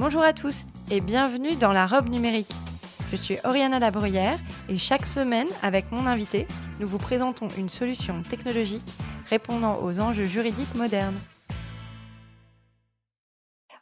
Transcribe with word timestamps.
Bonjour 0.00 0.22
à 0.22 0.32
tous 0.32 0.64
et 0.90 1.02
bienvenue 1.02 1.56
dans 1.56 1.72
la 1.72 1.86
robe 1.86 2.08
numérique. 2.08 2.50
Je 3.10 3.16
suis 3.16 3.36
Oriana 3.44 3.78
Labruyère 3.78 4.38
et 4.70 4.78
chaque 4.78 5.04
semaine, 5.04 5.48
avec 5.60 5.92
mon 5.92 6.06
invité, 6.06 6.48
nous 6.80 6.88
vous 6.88 6.96
présentons 6.96 7.48
une 7.58 7.68
solution 7.68 8.22
technologique 8.22 8.90
répondant 9.28 9.78
aux 9.82 10.00
enjeux 10.00 10.24
juridiques 10.24 10.74
modernes. 10.74 11.18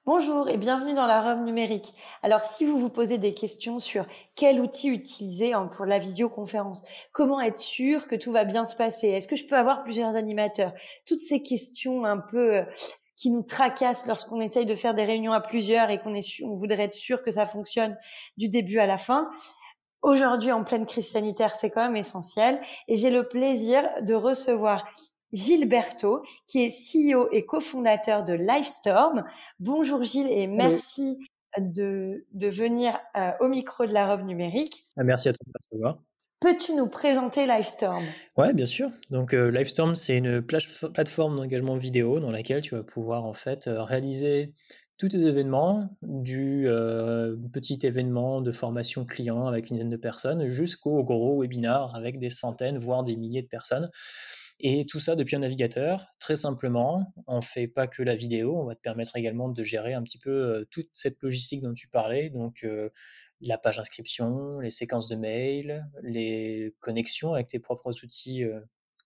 Bonjour 0.06 0.48
et 0.48 0.56
bienvenue 0.56 0.94
dans 0.94 1.06
la 1.06 1.22
robe 1.22 1.44
numérique. 1.44 1.94
Alors 2.24 2.40
si 2.40 2.64
vous 2.64 2.80
vous 2.80 2.90
posez 2.90 3.18
des 3.18 3.32
questions 3.32 3.78
sur 3.78 4.04
quel 4.34 4.60
outil 4.60 4.88
utiliser 4.88 5.52
pour 5.70 5.86
la 5.86 6.00
visioconférence, 6.00 6.82
comment 7.12 7.40
être 7.40 7.58
sûr 7.58 8.08
que 8.08 8.16
tout 8.16 8.32
va 8.32 8.42
bien 8.42 8.64
se 8.64 8.74
passer, 8.74 9.06
est-ce 9.06 9.28
que 9.28 9.36
je 9.36 9.46
peux 9.46 9.56
avoir 9.56 9.84
plusieurs 9.84 10.16
animateurs, 10.16 10.72
toutes 11.06 11.20
ces 11.20 11.44
questions 11.44 12.04
un 12.04 12.18
peu 12.18 12.56
euh, 12.56 12.64
qui 13.18 13.30
nous 13.30 13.42
tracassent 13.42 14.06
lorsqu'on 14.06 14.40
essaye 14.40 14.64
de 14.64 14.74
faire 14.74 14.94
des 14.94 15.04
réunions 15.04 15.32
à 15.32 15.40
plusieurs 15.40 15.90
et 15.90 15.98
qu'on 16.00 16.14
est 16.14 16.42
on 16.42 16.56
voudrait 16.56 16.84
être 16.84 16.94
sûr 16.94 17.22
que 17.22 17.30
ça 17.30 17.44
fonctionne 17.44 17.98
du 18.36 18.48
début 18.48 18.78
à 18.78 18.86
la 18.86 18.96
fin. 18.96 19.28
Aujourd'hui, 20.02 20.52
en 20.52 20.62
pleine 20.62 20.86
crise 20.86 21.10
sanitaire, 21.10 21.54
c'est 21.56 21.70
quand 21.70 21.82
même 21.82 21.96
essentiel. 21.96 22.60
Et 22.86 22.96
j'ai 22.96 23.10
le 23.10 23.26
plaisir 23.26 23.88
de 24.02 24.14
recevoir 24.14 24.86
Gilles 25.32 25.68
Berthaud, 25.68 26.22
qui 26.46 26.64
est 26.64 26.70
CEO 26.70 27.28
et 27.32 27.44
cofondateur 27.44 28.22
de 28.22 28.32
Livestorm. 28.34 29.24
Bonjour 29.58 30.04
Gilles 30.04 30.30
et 30.30 30.46
merci 30.46 31.18
de, 31.58 32.24
de 32.32 32.46
venir 32.46 32.98
euh, 33.16 33.32
au 33.40 33.48
micro 33.48 33.84
de 33.84 33.92
la 33.92 34.06
robe 34.06 34.24
numérique. 34.24 34.84
Ah, 34.96 35.02
merci 35.02 35.28
à 35.28 35.32
toi 35.32 35.44
de 35.44 35.52
recevoir. 35.54 35.98
Peux-tu 36.40 36.74
nous 36.74 36.86
présenter 36.86 37.46
Livestorm 37.46 38.04
Ouais, 38.36 38.52
bien 38.54 38.64
sûr. 38.64 38.92
Donc 39.10 39.34
euh, 39.34 39.50
Livestorm, 39.50 39.96
c'est 39.96 40.18
une 40.18 40.40
plateforme 40.40 41.36
d'engagement 41.36 41.76
vidéo 41.76 42.20
dans 42.20 42.30
laquelle 42.30 42.60
tu 42.60 42.76
vas 42.76 42.84
pouvoir 42.84 43.24
en 43.24 43.32
fait 43.32 43.66
euh, 43.66 43.82
réaliser 43.82 44.54
tous 44.98 45.08
tes 45.08 45.26
événements, 45.26 45.90
du 46.02 46.68
euh, 46.68 47.36
petit 47.52 47.78
événement 47.82 48.40
de 48.40 48.52
formation 48.52 49.04
client 49.04 49.46
avec 49.46 49.70
une 49.70 49.76
dizaine 49.76 49.90
de 49.90 49.96
personnes 49.96 50.48
jusqu'au 50.48 51.02
gros 51.02 51.40
webinar 51.40 51.94
avec 51.96 52.20
des 52.20 52.30
centaines, 52.30 52.78
voire 52.78 53.02
des 53.02 53.16
milliers 53.16 53.42
de 53.42 53.48
personnes. 53.48 53.90
Et 54.60 54.86
tout 54.86 54.98
ça 54.98 55.14
depuis 55.14 55.36
un 55.36 55.40
navigateur, 55.40 56.06
très 56.18 56.34
simplement. 56.34 57.12
On 57.26 57.40
fait 57.40 57.68
pas 57.68 57.86
que 57.86 58.02
la 58.02 58.16
vidéo, 58.16 58.60
on 58.60 58.64
va 58.64 58.74
te 58.74 58.80
permettre 58.80 59.16
également 59.16 59.48
de 59.48 59.62
gérer 59.62 59.94
un 59.94 60.02
petit 60.02 60.18
peu 60.18 60.66
toute 60.70 60.88
cette 60.92 61.22
logistique 61.22 61.62
dont 61.62 61.74
tu 61.74 61.88
parlais, 61.88 62.28
donc 62.30 62.66
la 63.40 63.58
page 63.58 63.76
d'inscription, 63.76 64.60
les 64.60 64.70
séquences 64.70 65.08
de 65.08 65.16
mails, 65.16 65.86
les 66.02 66.74
connexions 66.80 67.34
avec 67.34 67.48
tes 67.48 67.58
propres 67.58 67.92
outils 68.04 68.44
euh, 68.44 68.60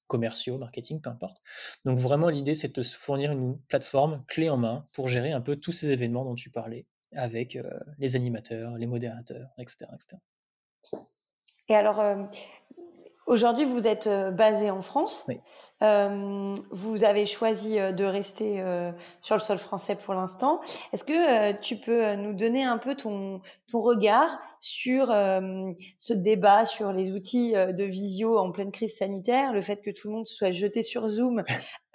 commerciaux, 0.06 0.58
marketing, 0.58 1.00
peu 1.00 1.10
importe. 1.10 1.38
Donc 1.84 1.98
vraiment, 1.98 2.28
l'idée, 2.28 2.54
c'est 2.54 2.68
de 2.68 2.72
te 2.72 2.82
fournir 2.82 3.32
une 3.32 3.58
plateforme 3.68 4.24
clé 4.28 4.50
en 4.50 4.56
main 4.56 4.86
pour 4.92 5.08
gérer 5.08 5.32
un 5.32 5.40
peu 5.40 5.56
tous 5.56 5.72
ces 5.72 5.90
événements 5.90 6.24
dont 6.24 6.34
tu 6.34 6.50
parlais 6.50 6.86
avec 7.14 7.56
euh, 7.56 7.68
les 7.98 8.16
animateurs, 8.16 8.76
les 8.76 8.86
modérateurs, 8.86 9.50
etc. 9.58 9.86
etc. 9.94 10.16
Et 11.68 11.74
alors, 11.74 12.00
euh, 12.00 12.24
Aujourd'hui, 13.32 13.64
vous 13.64 13.86
êtes 13.86 14.08
euh, 14.08 14.30
basé 14.30 14.70
en 14.70 14.82
France. 14.82 15.26
Euh, 15.82 16.54
vous 16.70 17.02
avez 17.02 17.24
choisi 17.24 17.78
euh, 17.78 17.90
de 17.90 18.04
rester 18.04 18.62
sur 19.22 19.36
le 19.36 19.40
sol 19.40 19.56
français 19.56 19.96
pour 19.96 20.12
l'instant. 20.12 20.60
Est-ce 20.92 21.02
que 21.02 21.52
tu 21.62 21.76
peux 21.76 22.14
nous 22.16 22.34
donner 22.34 22.62
un 22.62 22.76
peu 22.76 22.94
ton, 22.94 23.40
ton 23.70 23.80
regard 23.80 24.38
sur 24.60 25.06
ce 25.06 26.12
débat 26.12 26.66
sur 26.66 26.92
les 26.92 27.10
outils 27.10 27.52
de 27.52 27.84
visio 27.84 28.38
en 28.38 28.52
pleine 28.52 28.70
crise 28.70 28.98
sanitaire, 28.98 29.54
le 29.54 29.62
fait 29.62 29.80
que 29.80 29.90
tout 29.90 30.08
le 30.08 30.14
monde 30.14 30.26
soit 30.26 30.50
jeté 30.50 30.82
sur 30.82 31.08
Zoom 31.08 31.42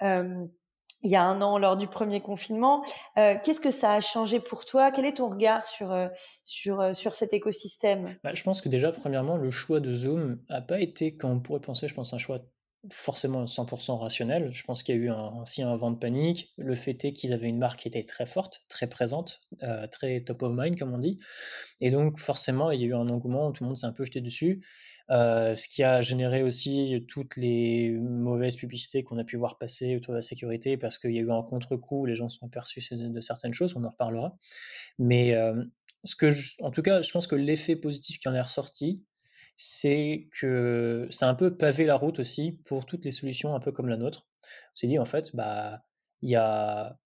il 1.02 1.10
y 1.10 1.16
a 1.16 1.22
un 1.22 1.40
an 1.42 1.58
lors 1.58 1.76
du 1.76 1.86
premier 1.86 2.20
confinement. 2.20 2.84
Euh, 3.18 3.34
Qu'est-ce 3.42 3.60
que 3.60 3.70
ça 3.70 3.94
a 3.94 4.00
changé 4.00 4.40
pour 4.40 4.64
toi? 4.64 4.90
Quel 4.90 5.04
est 5.04 5.14
ton 5.14 5.28
regard 5.28 5.66
sur, 5.66 5.92
euh, 5.92 6.08
sur, 6.42 6.80
euh, 6.80 6.92
sur 6.92 7.14
cet 7.14 7.32
écosystème? 7.32 8.16
Bah, 8.24 8.30
Je 8.34 8.42
pense 8.42 8.60
que 8.60 8.68
déjà, 8.68 8.92
premièrement, 8.92 9.36
le 9.36 9.50
choix 9.50 9.80
de 9.80 9.92
Zoom 9.94 10.40
n'a 10.48 10.60
pas 10.60 10.80
été, 10.80 11.16
comme 11.16 11.30
on 11.32 11.40
pourrait 11.40 11.60
penser, 11.60 11.88
je 11.88 11.94
pense, 11.94 12.12
un 12.12 12.18
choix 12.18 12.40
forcément 12.90 13.44
100% 13.44 13.98
rationnel. 13.98 14.50
Je 14.52 14.62
pense 14.62 14.82
qu'il 14.82 14.94
y 14.94 14.98
a 14.98 15.00
eu 15.02 15.10
aussi 15.42 15.62
un 15.62 15.76
vent 15.76 15.90
de 15.90 15.98
panique. 15.98 16.52
Le 16.56 16.74
fait 16.74 17.04
est 17.04 17.12
qu'ils 17.12 17.32
avaient 17.32 17.48
une 17.48 17.58
marque 17.58 17.80
qui 17.80 17.88
était 17.88 18.04
très 18.04 18.24
forte, 18.24 18.60
très 18.68 18.86
présente, 18.86 19.40
euh, 19.62 19.86
très 19.88 20.20
top 20.20 20.42
of 20.42 20.52
mind, 20.54 20.78
comme 20.78 20.94
on 20.94 20.98
dit. 20.98 21.18
Et 21.80 21.90
donc, 21.90 22.18
forcément, 22.18 22.70
il 22.70 22.80
y 22.80 22.84
a 22.84 22.86
eu 22.86 22.94
un 22.94 23.08
engouement, 23.08 23.50
tout 23.52 23.64
le 23.64 23.68
monde 23.68 23.76
s'est 23.76 23.86
un 23.86 23.92
peu 23.92 24.04
jeté 24.04 24.20
dessus. 24.20 24.60
Euh, 25.10 25.56
ce 25.56 25.68
qui 25.68 25.82
a 25.82 26.00
généré 26.00 26.42
aussi 26.42 27.04
toutes 27.08 27.36
les 27.36 27.90
mauvaises 27.90 28.56
publicités 28.56 29.02
qu'on 29.02 29.18
a 29.18 29.24
pu 29.24 29.36
voir 29.36 29.58
passer 29.58 29.96
autour 29.96 30.12
de 30.12 30.18
la 30.18 30.22
sécurité, 30.22 30.76
parce 30.76 30.98
qu'il 30.98 31.12
y 31.12 31.18
a 31.18 31.22
eu 31.22 31.32
un 31.32 31.42
contre-coup, 31.42 32.06
les 32.06 32.14
gens 32.14 32.28
sont 32.28 32.46
aperçus 32.46 32.82
de, 32.92 33.20
certaines 33.20 33.54
choses, 33.54 33.74
on 33.76 33.84
en 33.84 33.90
reparlera. 33.90 34.36
Mais 34.98 35.34
euh, 35.34 35.64
ce 36.04 36.14
que 36.14 36.28
en 36.62 36.70
tout 36.70 36.82
cas, 36.82 37.02
je 37.02 37.10
pense 37.10 37.26
que 37.26 37.34
l'effet 37.34 37.76
positif 37.76 38.18
qui 38.18 38.28
en 38.28 38.34
est 38.34 38.40
ressorti, 38.40 39.02
c'est 39.60 40.28
que 40.38 41.08
ça 41.10 41.26
a 41.26 41.30
un 41.30 41.34
peu 41.34 41.56
pavé 41.56 41.84
la 41.84 41.96
route 41.96 42.20
aussi 42.20 42.52
pour 42.64 42.86
toutes 42.86 43.04
les 43.04 43.10
solutions 43.10 43.56
un 43.56 43.60
peu 43.60 43.72
comme 43.72 43.88
la 43.88 43.96
nôtre. 43.96 44.28
On 44.44 44.76
s'est 44.76 44.86
dit 44.86 45.00
en 45.00 45.04
fait, 45.04 45.34
bah 45.34 45.82
il 46.22 46.30
y 46.30 46.36
a 46.36 46.96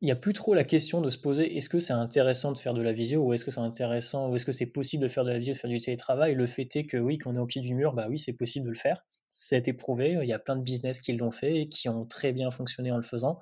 il 0.00 0.06
n'y 0.06 0.12
a 0.12 0.16
plus 0.16 0.34
trop 0.34 0.54
la 0.54 0.62
question 0.62 1.00
de 1.00 1.10
se 1.10 1.18
poser 1.18 1.56
est-ce 1.56 1.68
que 1.68 1.80
c'est 1.80 1.92
intéressant 1.92 2.52
de 2.52 2.58
faire 2.58 2.74
de 2.74 2.82
la 2.82 2.92
visio 2.92 3.22
ou 3.22 3.32
est-ce 3.32 3.44
que 3.44 3.50
c'est 3.50 3.60
intéressant 3.60 4.30
ou 4.30 4.36
est-ce 4.36 4.46
que 4.46 4.52
c'est 4.52 4.66
possible 4.66 5.02
de 5.02 5.08
faire 5.08 5.24
de 5.24 5.30
la 5.32 5.38
visio, 5.38 5.52
de 5.52 5.58
faire 5.58 5.70
du 5.70 5.80
télétravail? 5.80 6.34
Le 6.36 6.46
fait 6.46 6.76
est 6.76 6.86
que 6.86 6.96
oui, 6.96 7.18
qu'on 7.18 7.34
est 7.34 7.40
au 7.40 7.46
pied 7.46 7.60
du 7.60 7.74
mur, 7.74 7.92
bah 7.92 8.06
oui, 8.08 8.20
c'est 8.20 8.34
possible 8.34 8.66
de 8.66 8.70
le 8.70 8.76
faire. 8.76 9.04
C'est 9.28 9.66
éprouvé. 9.66 10.18
Il 10.22 10.28
y 10.28 10.32
a 10.32 10.38
plein 10.38 10.56
de 10.56 10.62
business 10.62 11.00
qui 11.00 11.12
l'ont 11.14 11.32
fait 11.32 11.62
et 11.62 11.68
qui 11.68 11.88
ont 11.88 12.06
très 12.06 12.32
bien 12.32 12.52
fonctionné 12.52 12.92
en 12.92 12.96
le 12.96 13.02
faisant. 13.02 13.40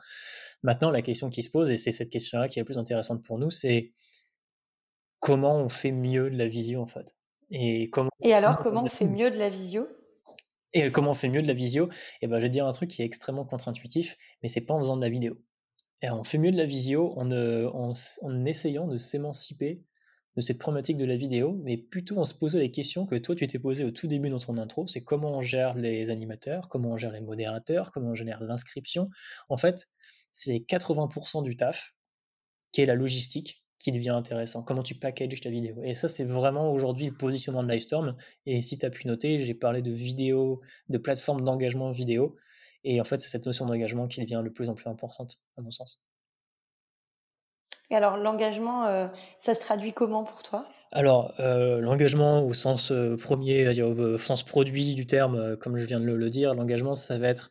Maintenant, 0.63 0.91
la 0.91 1.03
question 1.03 1.29
qui 1.29 1.43
se 1.43 1.51
pose, 1.51 1.71
et 1.71 1.77
c'est 1.77 1.93
cette 1.93 2.11
question-là 2.11 2.49
qui 2.49 2.61
est 2.61 2.63
la 2.63 2.65
plus 2.65 2.79
intéressante 2.79 3.23
pour 3.25 3.39
nous, 3.39 3.51
c'est 3.51 3.93
comment 5.19 5.57
on 5.59 5.69
fait 5.69 5.93
mieux 5.93 6.31
de 6.31 6.37
la 6.37 6.47
visio 6.47 6.81
en 6.81 6.87
fait? 6.87 7.15
Et, 7.53 7.91
comment, 7.91 8.11
et 8.23 8.33
alors, 8.33 8.59
comment 8.59 8.83
on 8.83 8.89
fait 8.89 9.07
mieux 9.07 9.31
de 9.31 9.37
la 9.37 9.51
visio? 9.51 9.87
Et 10.73 10.91
comment 10.91 11.11
on 11.11 11.15
fait 11.15 11.29
mieux 11.29 11.43
de 11.43 11.47
la 11.47 11.53
visio? 11.53 11.87
Et 11.89 11.91
eh 12.23 12.27
ben, 12.27 12.39
je 12.39 12.45
vais 12.45 12.49
dire 12.49 12.67
un 12.67 12.73
truc 12.73 12.91
qui 12.91 13.03
est 13.03 13.05
extrêmement 13.05 13.45
contre-intuitif, 13.45 14.17
mais 14.43 14.49
c'est 14.49 14.63
pas 14.63 14.73
en 14.73 14.81
faisant 14.81 14.97
de 14.97 15.03
la 15.03 15.11
vidéo. 15.11 15.37
Et 16.01 16.11
on 16.11 16.25
fait 16.25 16.39
mieux 16.39 16.51
de 16.51 16.57
la 16.57 16.65
visio 16.65 17.13
en, 17.19 17.31
en, 17.31 18.45
essayant 18.47 18.89
de 18.89 18.97
s'émanciper 18.97 19.83
de 20.35 20.41
cette 20.41 20.57
problématique 20.57 20.97
de 20.97 21.05
la 21.05 21.15
vidéo, 21.15 21.61
mais 21.63 21.77
plutôt 21.77 22.17
en 22.17 22.25
se 22.25 22.35
posant 22.35 22.59
les 22.59 22.71
questions 22.71 23.05
que 23.05 23.17
toi 23.17 23.35
tu 23.35 23.47
t'es 23.47 23.59
posé 23.59 23.85
au 23.85 23.91
tout 23.91 24.07
début 24.07 24.31
dans 24.31 24.39
ton 24.39 24.57
intro, 24.57 24.87
c'est 24.87 25.05
comment 25.05 25.37
on 25.37 25.43
gère 25.43 25.75
les 25.75 26.09
animateurs, 26.09 26.71
comment 26.71 26.93
on 26.93 26.97
gère 26.97 27.13
les 27.13 27.21
modérateurs, 27.21 27.91
comment 27.91 28.13
on 28.13 28.15
gère 28.15 28.43
l'inscription. 28.43 29.11
En 29.51 29.59
fait, 29.59 29.91
c'est 30.31 30.57
80% 30.57 31.43
du 31.45 31.55
taf 31.55 31.95
qui 32.73 32.81
est 32.81 32.87
la 32.87 32.95
logistique 32.95 33.62
qui 33.83 33.91
devient 33.91 34.11
intéressant, 34.11 34.63
comment 34.63 34.85
tu 34.85 34.95
packages 34.95 35.41
ta 35.41 35.51
vidéo. 35.51 35.75
Et 35.83 35.95
ça, 35.95 36.09
c'est 36.09 36.25
vraiment 36.25 36.71
aujourd'hui 36.71 37.07
le 37.07 37.15
positionnement 37.15 37.65
de 37.65 37.69
Livestorm. 37.69 38.15
Et 38.47 38.61
si 38.61 38.79
tu 38.79 38.87
as 38.87 38.91
pu 38.91 39.09
noter, 39.09 39.39
j'ai 39.39 39.55
parlé 39.55 39.83
de 39.83 39.91
vidéo, 39.91 40.61
de 40.89 40.99
plateforme 40.99 41.41
d'engagement 41.41 41.91
vidéo. 41.91 42.37
Et 42.85 43.01
en 43.01 43.05
fait, 43.05 43.19
c'est 43.19 43.29
cette 43.29 43.45
notion 43.45 43.67
d'engagement 43.67 44.07
qui 44.07 44.21
devient 44.21 44.41
de 44.45 44.51
plus 44.51 44.69
en 44.69 44.75
plus 44.75 44.89
importante, 44.89 45.41
à 45.59 45.63
mon 45.63 45.73
sens. 45.73 46.01
Et 47.91 47.97
alors, 47.97 48.17
l'engagement, 48.17 48.87
euh, 48.87 49.09
ça 49.41 49.53
se 49.53 49.61
traduit 49.61 49.93
comment 49.93 50.23
pour 50.23 50.45
toi? 50.45 50.65
Alors, 50.93 51.35
euh, 51.41 51.81
l'engagement 51.81 52.47
au 52.47 52.53
sens 52.53 52.93
euh, 52.93 53.17
premier, 53.17 53.69
au 53.83 54.17
sens 54.17 54.45
produit 54.45 54.95
du 54.95 55.07
terme, 55.07 55.57
comme 55.57 55.77
je 55.77 55.87
viens 55.87 55.99
de 55.99 56.05
le 56.05 56.31
dire, 56.31 56.55
l'engagement, 56.55 56.95
ça 56.95 57.19
va 57.19 57.27
être 57.27 57.51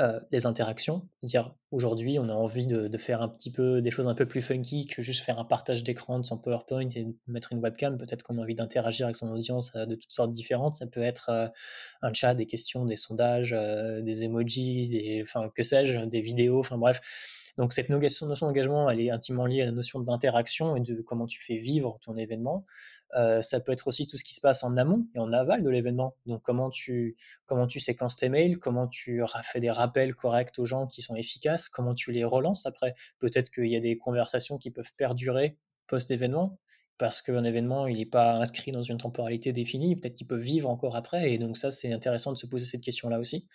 euh, 0.00 0.18
les 0.32 0.46
interactions. 0.46 1.08
Dire 1.22 1.54
aujourd'hui, 1.70 2.18
on 2.18 2.28
a 2.28 2.32
envie 2.32 2.66
de, 2.66 2.96
faire 2.96 3.22
un 3.22 3.28
petit 3.28 3.52
peu 3.52 3.80
des 3.80 3.90
choses 3.90 4.08
un 4.08 4.14
peu 4.14 4.26
plus 4.26 4.42
funky 4.42 4.86
que 4.86 5.02
juste 5.02 5.22
faire 5.22 5.38
un 5.38 5.44
partage 5.44 5.84
d'écran 5.84 6.18
de 6.18 6.24
son 6.24 6.38
PowerPoint 6.38 6.88
et 6.96 7.06
mettre 7.26 7.52
une 7.52 7.60
webcam. 7.60 7.98
Peut-être 7.98 8.22
qu'on 8.22 8.38
a 8.38 8.42
envie 8.42 8.54
d'interagir 8.54 9.06
avec 9.06 9.16
son 9.16 9.30
audience 9.30 9.72
euh, 9.76 9.86
de 9.86 9.94
toutes 9.94 10.10
sortes 10.10 10.32
différentes. 10.32 10.74
Ça 10.74 10.86
peut 10.86 11.02
être 11.02 11.28
euh, 11.28 11.48
un 12.02 12.12
chat, 12.12 12.34
des 12.34 12.46
questions, 12.46 12.86
des 12.86 12.96
sondages, 12.96 13.50
des 13.52 14.24
emojis, 14.24 14.88
des, 14.88 15.20
enfin 15.22 15.50
que 15.54 15.62
sais-je, 15.62 16.00
des 16.00 16.20
vidéos. 16.20 16.60
Enfin 16.60 16.78
bref, 16.78 17.00
donc 17.58 17.72
cette 17.74 17.90
notion 17.90 18.26
d'engagement, 18.26 18.88
elle 18.88 19.00
est 19.00 19.10
intimement 19.10 19.44
liée 19.44 19.62
à 19.62 19.66
la 19.66 19.72
notion 19.72 20.00
d'interaction 20.00 20.76
et 20.76 20.80
de 20.80 21.02
comment 21.02 21.26
tu 21.26 21.42
fais 21.42 21.56
vivre 21.56 21.98
ton 22.00 22.16
événement. 22.16 22.64
Euh, 23.16 23.42
ça 23.42 23.60
peut 23.60 23.72
être 23.72 23.88
aussi 23.88 24.06
tout 24.06 24.16
ce 24.16 24.24
qui 24.24 24.34
se 24.34 24.40
passe 24.40 24.62
en 24.62 24.76
amont 24.76 25.06
et 25.14 25.18
en 25.18 25.32
aval 25.32 25.62
de 25.62 25.70
l'événement. 25.70 26.14
Donc 26.26 26.42
comment 26.42 26.70
tu 26.70 27.16
comment 27.46 27.66
tu 27.66 27.80
séquences 27.80 28.16
tes 28.16 28.28
mails, 28.28 28.58
comment 28.58 28.86
tu 28.86 29.22
fais 29.42 29.60
des 29.60 29.70
rappels 29.70 30.14
corrects 30.14 30.58
aux 30.58 30.64
gens 30.64 30.86
qui 30.86 31.02
sont 31.02 31.16
efficaces, 31.16 31.68
comment 31.68 31.94
tu 31.94 32.12
les 32.12 32.24
relances 32.24 32.66
après. 32.66 32.94
Peut-être 33.18 33.50
qu'il 33.50 33.66
y 33.66 33.76
a 33.76 33.80
des 33.80 33.98
conversations 33.98 34.58
qui 34.58 34.70
peuvent 34.70 34.92
perdurer 34.96 35.56
post-événement 35.86 36.58
parce 37.00 37.22
qu'un 37.22 37.44
événement, 37.44 37.86
il 37.86 37.96
n'est 37.96 38.04
pas 38.04 38.34
inscrit 38.34 38.72
dans 38.72 38.82
une 38.82 38.98
temporalité 38.98 39.54
définie, 39.54 39.96
peut-être 39.96 40.12
qu'il 40.12 40.26
peut 40.26 40.36
vivre 40.36 40.68
encore 40.68 40.96
après, 40.96 41.32
et 41.32 41.38
donc 41.38 41.56
ça, 41.56 41.70
c'est 41.70 41.90
intéressant 41.94 42.30
de 42.30 42.36
se 42.36 42.46
poser 42.46 42.66
cette 42.66 42.82
question-là 42.82 43.18
aussi. 43.18 43.48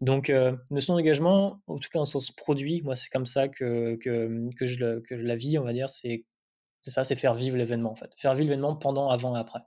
Donc, 0.00 0.28
euh, 0.28 0.56
notion 0.72 0.94
d'engagement, 0.96 1.60
en 1.68 1.78
tout 1.78 1.88
cas 1.88 2.00
en 2.00 2.04
sens 2.04 2.32
produit, 2.32 2.82
moi, 2.82 2.96
c'est 2.96 3.08
comme 3.08 3.26
ça 3.26 3.46
que, 3.46 3.94
que, 3.94 4.50
que, 4.56 4.66
je, 4.66 4.98
que 4.98 5.16
je 5.16 5.24
la 5.24 5.36
vis, 5.36 5.56
on 5.56 5.62
va 5.62 5.72
dire, 5.72 5.88
c'est 5.88 6.24
ça, 6.82 7.04
c'est 7.04 7.16
faire 7.16 7.34
vivre 7.34 7.56
l'événement, 7.56 7.90
en 7.90 7.94
fait. 7.94 8.10
Faire 8.16 8.34
vivre 8.34 8.48
l'événement 8.48 8.76
pendant, 8.76 9.10
avant 9.10 9.36
et 9.36 9.38
après. 9.38 9.60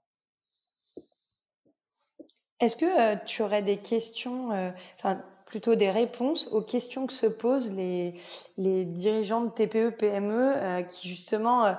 Est-ce 2.60 2.76
que 2.76 2.86
euh, 2.86 3.18
tu 3.26 3.42
aurais 3.42 3.62
des 3.62 3.78
questions, 3.78 4.52
euh, 4.54 4.72
enfin, 4.98 5.22
plutôt 5.46 5.76
des 5.76 5.92
réponses 5.92 6.48
aux 6.48 6.62
questions 6.62 7.06
que 7.08 7.14
se 7.14 7.28
posent 7.28 7.76
les, 7.76 8.16
les 8.58 8.86
dirigeants 8.86 9.42
de 9.42 9.50
TPE, 9.50 9.90
PME 9.90 10.54
euh, 10.56 10.82
qui 10.82 11.10
justement 11.10 11.76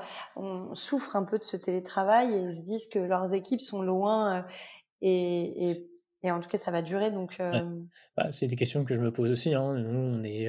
souffrent 0.75 1.17
un 1.17 1.25
peu 1.25 1.39
de 1.39 1.45
ce 1.45 1.57
télétravail 1.57 2.35
et 2.35 2.53
se 2.53 2.63
disent 2.63 2.87
que 2.87 2.99
leurs 2.99 3.35
équipes 3.35 3.61
sont 3.61 3.83
loin 3.83 4.45
et, 5.01 5.71
et, 5.71 5.91
et, 6.23 6.31
en 6.31 6.39
tout 6.39 6.49
cas 6.49 6.59
ça 6.59 6.71
va 6.71 6.83
durer. 6.83 7.11
Donc, 7.11 7.39
bah, 8.17 8.31
c'est 8.31 8.47
des 8.47 8.55
questions 8.55 8.85
que 8.85 8.95
je 8.95 9.01
me 9.01 9.11
pose 9.11 9.31
aussi. 9.31 9.55
Hein. 9.55 9.75
Nous, 9.75 10.19
on 10.19 10.23
est, 10.23 10.49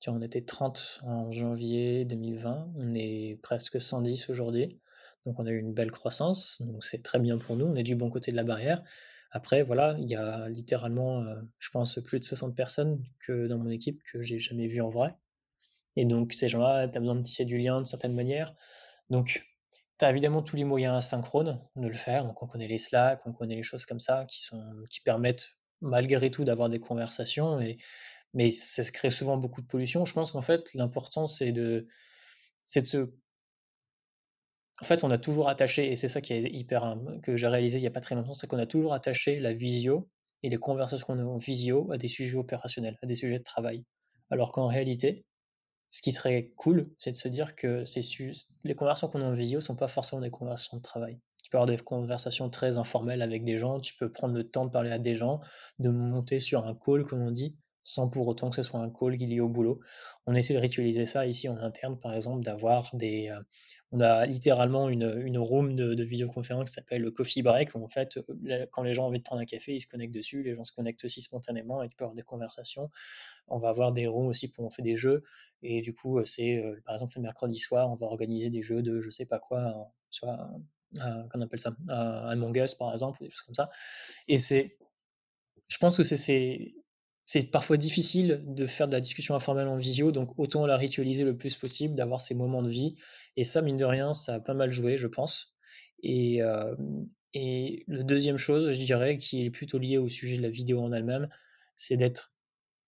tiens, 0.00 0.14
on 0.14 0.22
était 0.22 0.42
30 0.42 1.00
en 1.04 1.30
janvier 1.30 2.04
2020, 2.04 2.72
on 2.76 2.94
est 2.94 3.38
presque 3.42 3.80
110 3.80 4.30
aujourd'hui. 4.30 4.80
Donc 5.26 5.38
on 5.38 5.46
a 5.46 5.50
eu 5.50 5.58
une 5.58 5.74
belle 5.74 5.90
croissance, 5.90 6.62
donc 6.62 6.82
c'est 6.82 7.02
très 7.02 7.18
bien 7.18 7.36
pour 7.36 7.56
nous, 7.56 7.66
on 7.66 7.76
est 7.76 7.82
du 7.82 7.94
bon 7.94 8.10
côté 8.10 8.30
de 8.32 8.36
la 8.36 8.44
barrière. 8.44 8.82
Après, 9.30 9.62
voilà, 9.62 9.94
il 9.98 10.10
y 10.10 10.16
a 10.16 10.48
littéralement, 10.48 11.22
euh, 11.22 11.36
je 11.58 11.70
pense, 11.70 12.00
plus 12.02 12.18
de 12.18 12.24
60 12.24 12.56
personnes 12.56 13.00
que 13.20 13.46
dans 13.46 13.58
mon 13.58 13.70
équipe 13.70 14.02
que 14.02 14.22
j'ai 14.22 14.38
jamais 14.38 14.66
vues 14.66 14.80
en 14.80 14.90
vrai. 14.90 15.14
Et 15.94 16.04
donc, 16.04 16.32
ces 16.32 16.48
gens-là, 16.48 16.88
tu 16.88 16.96
as 16.98 17.00
besoin 17.00 17.14
de 17.14 17.22
tisser 17.22 17.44
du 17.44 17.58
lien 17.58 17.80
de 17.80 17.86
certaine 17.86 18.14
manière. 18.14 18.54
Donc, 19.08 19.46
tu 19.98 20.04
as 20.04 20.10
évidemment 20.10 20.42
tous 20.42 20.56
les 20.56 20.64
moyens 20.64 20.96
asynchrones 20.96 21.60
de 21.76 21.86
le 21.86 21.94
faire. 21.94 22.24
Donc, 22.24 22.42
on 22.42 22.46
connaît 22.46 22.66
les 22.66 22.78
Slack, 22.78 23.20
on 23.24 23.32
connaît 23.32 23.56
les 23.56 23.62
choses 23.62 23.86
comme 23.86 24.00
ça 24.00 24.24
qui, 24.26 24.40
sont, 24.40 24.64
qui 24.88 25.00
permettent 25.00 25.50
malgré 25.80 26.30
tout 26.30 26.44
d'avoir 26.44 26.68
des 26.68 26.80
conversations. 26.80 27.60
Et, 27.60 27.78
mais 28.34 28.50
ça 28.50 28.84
crée 28.84 29.10
souvent 29.10 29.36
beaucoup 29.36 29.60
de 29.62 29.66
pollution. 29.66 30.04
Je 30.04 30.12
pense 30.12 30.32
qu'en 30.32 30.42
fait, 30.42 30.72
l'important, 30.74 31.26
c'est 31.26 31.52
de, 31.52 31.86
c'est 32.64 32.82
de 32.82 32.86
se 32.86 33.10
en 34.82 34.86
fait, 34.86 35.04
on 35.04 35.10
a 35.10 35.18
toujours 35.18 35.48
attaché, 35.48 35.90
et 35.90 35.94
c'est 35.94 36.08
ça 36.08 36.20
qui 36.20 36.32
est 36.32 36.42
hyper 36.42 36.96
que 37.22 37.36
j'ai 37.36 37.46
réalisé 37.46 37.78
il 37.78 37.82
n'y 37.82 37.86
a 37.86 37.90
pas 37.90 38.00
très 38.00 38.14
longtemps, 38.14 38.32
c'est 38.32 38.46
qu'on 38.46 38.58
a 38.58 38.66
toujours 38.66 38.94
attaché 38.94 39.38
la 39.38 39.52
visio 39.52 40.08
et 40.42 40.48
les 40.48 40.56
conversations 40.56 41.06
qu'on 41.06 41.18
a 41.18 41.22
en 41.22 41.36
visio 41.36 41.92
à 41.92 41.98
des 41.98 42.08
sujets 42.08 42.38
opérationnels, 42.38 42.98
à 43.02 43.06
des 43.06 43.14
sujets 43.14 43.38
de 43.38 43.44
travail. 43.44 43.84
Alors 44.30 44.52
qu'en 44.52 44.66
réalité, 44.66 45.26
ce 45.90 46.02
qui 46.02 46.12
serait 46.12 46.52
cool, 46.56 46.90
c'est 46.96 47.10
de 47.10 47.16
se 47.16 47.28
dire 47.28 47.56
que 47.56 47.84
les 48.64 48.74
conversations 48.74 49.08
qu'on 49.08 49.20
a 49.20 49.26
en 49.26 49.34
visio 49.34 49.60
sont 49.60 49.76
pas 49.76 49.88
forcément 49.88 50.22
des 50.22 50.30
conversations 50.30 50.78
de 50.78 50.82
travail. 50.82 51.20
Tu 51.42 51.50
peux 51.50 51.58
avoir 51.58 51.66
des 51.66 51.76
conversations 51.76 52.48
très 52.48 52.78
informelles 52.78 53.22
avec 53.22 53.44
des 53.44 53.58
gens, 53.58 53.80
tu 53.80 53.94
peux 53.96 54.10
prendre 54.10 54.34
le 54.34 54.48
temps 54.48 54.64
de 54.64 54.70
parler 54.70 54.92
à 54.92 54.98
des 54.98 55.16
gens, 55.16 55.40
de 55.78 55.90
monter 55.90 56.38
sur 56.38 56.64
un 56.64 56.74
call, 56.74 57.04
comme 57.04 57.22
on 57.22 57.32
dit, 57.32 57.56
sans 57.82 58.08
pour 58.08 58.28
autant 58.28 58.50
que 58.50 58.56
ce 58.56 58.62
soit 58.62 58.80
un 58.80 58.90
call 58.90 59.16
qui 59.16 59.34
est 59.34 59.40
au 59.40 59.48
boulot. 59.48 59.80
On 60.26 60.34
essaie 60.34 60.54
de 60.54 60.58
ritualiser 60.58 61.06
ça 61.06 61.26
ici 61.26 61.48
en 61.48 61.56
interne, 61.56 61.98
par 61.98 62.14
exemple, 62.14 62.42
d'avoir 62.44 62.90
des. 62.94 63.28
Euh, 63.28 63.40
on 63.92 64.00
a 64.00 64.26
littéralement 64.26 64.88
une, 64.88 65.22
une 65.24 65.38
room 65.38 65.74
de, 65.74 65.94
de 65.94 66.04
visioconférence 66.04 66.70
qui 66.70 66.74
s'appelle 66.74 67.02
le 67.02 67.10
coffee 67.10 67.42
break, 67.42 67.74
où 67.74 67.82
en 67.82 67.88
fait, 67.88 68.18
euh, 68.18 68.66
quand 68.72 68.82
les 68.82 68.94
gens 68.94 69.04
ont 69.04 69.08
envie 69.08 69.18
de 69.18 69.24
prendre 69.24 69.42
un 69.42 69.46
café, 69.46 69.74
ils 69.74 69.80
se 69.80 69.86
connectent 69.86 70.14
dessus, 70.14 70.42
les 70.42 70.54
gens 70.54 70.64
se 70.64 70.72
connectent 70.72 71.04
aussi 71.04 71.22
spontanément 71.22 71.82
et 71.82 71.88
peuvent 71.88 72.06
avoir 72.06 72.14
des 72.14 72.22
conversations. 72.22 72.90
On 73.48 73.58
va 73.58 73.70
avoir 73.70 73.92
des 73.92 74.06
rooms 74.06 74.28
aussi 74.28 74.50
pour 74.50 74.64
on 74.64 74.70
fait 74.70 74.82
des 74.82 74.96
jeux, 74.96 75.24
et 75.62 75.80
du 75.80 75.94
coup, 75.94 76.24
c'est 76.24 76.62
par 76.84 76.94
exemple 76.94 77.14
le 77.16 77.22
mercredi 77.22 77.56
soir, 77.56 77.90
on 77.90 77.94
va 77.94 78.06
organiser 78.06 78.50
des 78.50 78.62
jeux 78.62 78.82
de 78.82 79.00
je 79.00 79.10
sais 79.10 79.26
pas 79.26 79.38
quoi, 79.38 79.92
soit. 80.10 80.50
qu'on 81.32 81.40
appelle 81.40 81.58
ça, 81.58 81.74
un 81.88 82.28
Among 82.28 82.52
par 82.78 82.92
exemple, 82.92 83.22
des 83.22 83.30
choses 83.30 83.42
comme 83.42 83.54
ça. 83.54 83.70
Et 84.28 84.38
c'est, 84.38 84.76
je 85.68 85.78
pense 85.78 85.96
que 85.96 86.02
c'est 86.02 86.74
c'est 87.32 87.44
parfois 87.44 87.76
difficile 87.76 88.42
de 88.44 88.66
faire 88.66 88.88
de 88.88 88.92
la 88.92 88.98
discussion 88.98 89.36
informelle 89.36 89.68
en 89.68 89.76
visio, 89.76 90.10
donc 90.10 90.36
autant 90.36 90.66
la 90.66 90.76
ritualiser 90.76 91.22
le 91.22 91.36
plus 91.36 91.54
possible, 91.54 91.94
d'avoir 91.94 92.20
ces 92.20 92.34
moments 92.34 92.60
de 92.60 92.68
vie. 92.68 92.96
Et 93.36 93.44
ça, 93.44 93.62
mine 93.62 93.76
de 93.76 93.84
rien, 93.84 94.12
ça 94.12 94.34
a 94.34 94.40
pas 94.40 94.52
mal 94.52 94.72
joué, 94.72 94.96
je 94.96 95.06
pense. 95.06 95.54
Et, 96.02 96.42
euh, 96.42 96.74
la 97.32 98.02
deuxième 98.02 98.36
chose, 98.36 98.72
je 98.72 98.78
dirais, 98.84 99.16
qui 99.16 99.44
est 99.44 99.50
plutôt 99.50 99.78
liée 99.78 99.96
au 99.96 100.08
sujet 100.08 100.38
de 100.38 100.42
la 100.42 100.50
vidéo 100.50 100.80
en 100.80 100.92
elle-même, 100.92 101.28
c'est 101.76 101.96
d'être, 101.96 102.34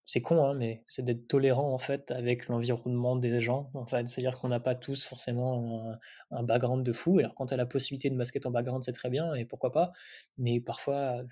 c'est 0.04 0.22
con, 0.22 0.44
hein, 0.44 0.54
mais 0.54 0.82
c'est 0.86 1.04
d'être 1.04 1.28
tolérant 1.28 1.72
en 1.72 1.78
fait 1.78 2.10
avec 2.10 2.48
l'environnement 2.48 3.14
des 3.14 3.38
gens. 3.38 3.70
En 3.74 3.86
fait, 3.86 4.08
c'est-à-dire 4.08 4.40
qu'on 4.40 4.48
n'a 4.48 4.58
pas 4.58 4.74
tous 4.74 5.04
forcément 5.04 5.92
un, 6.32 6.36
un, 6.36 6.42
background 6.42 6.84
de 6.84 6.92
fou. 6.92 7.20
Alors 7.20 7.36
quand 7.36 7.46
tu 7.46 7.54
as 7.54 7.56
la 7.56 7.66
possibilité 7.66 8.10
de 8.10 8.16
masquer 8.16 8.40
ton 8.40 8.50
background, 8.50 8.82
c'est 8.82 8.90
très 8.90 9.08
bien 9.08 9.34
et 9.34 9.44
pourquoi 9.44 9.70
pas. 9.70 9.92
Mais 10.36 10.58
parfois, 10.60 11.22